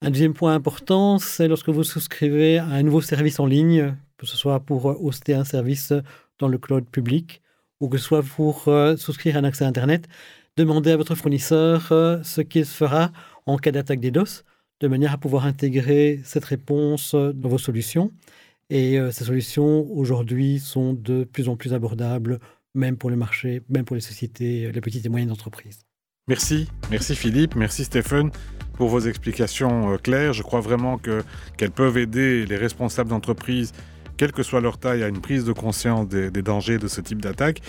Un 0.00 0.10
deuxième 0.10 0.34
point 0.34 0.54
important, 0.54 1.18
c'est 1.18 1.48
lorsque 1.48 1.70
vous 1.70 1.84
souscrivez 1.84 2.58
à 2.58 2.66
un 2.66 2.82
nouveau 2.82 3.00
service 3.00 3.40
en 3.40 3.46
ligne, 3.46 3.94
que 4.16 4.26
ce 4.26 4.36
soit 4.36 4.60
pour 4.60 4.86
hoster 5.04 5.34
un 5.34 5.44
service 5.44 5.92
dans 6.38 6.48
le 6.48 6.58
cloud 6.58 6.84
public 6.86 7.42
ou 7.80 7.88
que 7.88 7.98
ce 7.98 8.04
soit 8.04 8.22
pour 8.22 8.68
euh, 8.68 8.96
souscrire 8.96 9.36
un 9.36 9.44
accès 9.44 9.64
à 9.64 9.68
Internet, 9.68 10.08
demandez 10.56 10.90
à 10.90 10.96
votre 10.96 11.14
fournisseur 11.14 11.88
euh, 11.92 12.22
ce 12.22 12.40
qu'il 12.40 12.64
fera 12.64 13.12
en 13.46 13.56
cas 13.56 13.70
d'attaque 13.70 14.00
DDoS, 14.00 14.44
de 14.80 14.88
manière 14.88 15.12
à 15.12 15.18
pouvoir 15.18 15.46
intégrer 15.46 16.20
cette 16.24 16.44
réponse 16.44 17.14
euh, 17.14 17.32
dans 17.32 17.48
vos 17.48 17.58
solutions. 17.58 18.12
Et 18.70 18.98
ces 19.12 19.24
solutions, 19.24 19.90
aujourd'hui, 19.92 20.58
sont 20.58 20.92
de 20.92 21.24
plus 21.24 21.48
en 21.48 21.56
plus 21.56 21.72
abordables, 21.72 22.38
même 22.74 22.96
pour 22.96 23.08
le 23.08 23.16
marché, 23.16 23.62
même 23.68 23.84
pour 23.84 23.96
les 23.96 24.02
sociétés, 24.02 24.70
les 24.70 24.80
petites 24.80 25.06
et 25.06 25.08
moyennes 25.08 25.30
entreprises. 25.30 25.80
Merci, 26.28 26.68
merci 26.90 27.16
Philippe, 27.16 27.56
merci 27.56 27.84
Stéphane 27.84 28.30
pour 28.74 28.90
vos 28.90 29.00
explications 29.00 29.96
claires. 29.96 30.34
Je 30.34 30.42
crois 30.42 30.60
vraiment 30.60 30.98
qu'elles 30.98 31.70
peuvent 31.70 31.96
aider 31.96 32.44
les 32.44 32.56
responsables 32.56 33.08
d'entreprise 33.08 33.72
quelle 34.18 34.32
que 34.32 34.42
soit 34.42 34.60
leur 34.60 34.76
taille, 34.76 35.02
à 35.02 35.08
une 35.08 35.22
prise 35.22 35.44
de 35.44 35.52
conscience 35.52 36.06
des, 36.08 36.30
dangers 36.42 36.76
de 36.76 36.88
ce 36.88 37.00
type 37.00 37.22
d'attaque. 37.22 37.62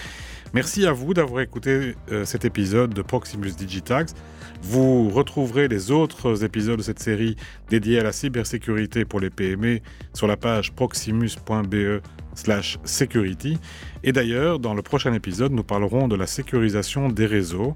Merci 0.52 0.88
à 0.88 0.94
vous 0.94 1.14
d'avoir 1.14 1.42
écouté 1.42 1.96
euh, 2.12 2.26
cet 2.26 2.44
épisode 2.44 2.92
de 2.92 3.04
Proximus 3.04 3.52
Digitax. 3.52 4.16
Vous 4.64 5.08
retrouverez 5.10 5.68
les 5.68 5.92
autres 5.92 6.44
épisodes 6.44 6.80
de 6.80 6.84
cette 6.84 7.00
série 7.00 7.36
dédiés 7.70 8.00
à 8.00 8.04
la 8.04 8.12
cybersécurité 8.12 9.06
pour 9.06 9.20
les 9.20 9.30
PME 9.30 9.80
sur 10.16 10.26
la 10.26 10.38
page 10.38 10.72
proximus.be 10.72 12.02
slash 12.34 12.80
security. 12.84 13.60
Et 14.04 14.12
d'ailleurs, 14.12 14.58
dans 14.58 14.74
le 14.74 14.82
prochain 14.82 15.14
épisode, 15.14 15.52
nous 15.52 15.64
parlerons 15.64 16.08
de 16.08 16.16
la 16.16 16.26
sécurisation 16.26 17.10
des 17.10 17.28
réseaux. 17.28 17.76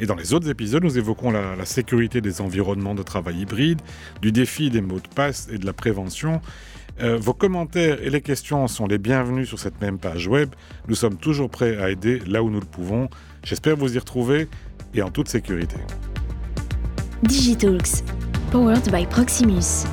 Et 0.00 0.06
dans 0.06 0.16
les 0.16 0.34
autres 0.34 0.50
épisodes, 0.50 0.82
nous 0.82 0.98
évoquons 0.98 1.30
la, 1.30 1.54
la 1.54 1.64
sécurité 1.64 2.20
des 2.20 2.40
environnements 2.40 2.96
de 2.96 3.04
travail 3.04 3.42
hybride, 3.42 3.82
du 4.20 4.32
défi 4.32 4.68
des 4.68 4.80
mots 4.80 4.98
de 4.98 5.08
passe 5.14 5.48
et 5.52 5.58
de 5.58 5.66
la 5.66 5.72
prévention. 5.72 6.40
Euh, 7.02 7.16
vos 7.18 7.32
commentaires 7.32 8.02
et 8.02 8.10
les 8.10 8.20
questions 8.20 8.66
sont 8.68 8.86
les 8.86 8.98
bienvenus 8.98 9.48
sur 9.48 9.58
cette 9.58 9.80
même 9.80 9.98
page 9.98 10.26
web. 10.26 10.50
Nous 10.86 10.94
sommes 10.94 11.16
toujours 11.16 11.48
prêts 11.48 11.78
à 11.78 11.90
aider 11.90 12.20
là 12.26 12.42
où 12.42 12.50
nous 12.50 12.60
le 12.60 12.66
pouvons. 12.66 13.08
J'espère 13.42 13.76
vous 13.76 13.94
y 13.94 13.98
retrouver 13.98 14.48
et 14.92 15.02
en 15.02 15.10
toute 15.10 15.28
sécurité. 15.28 15.76
Digitalks, 17.22 18.04
powered 18.50 18.90
by 18.92 19.06
Proximus. 19.06 19.86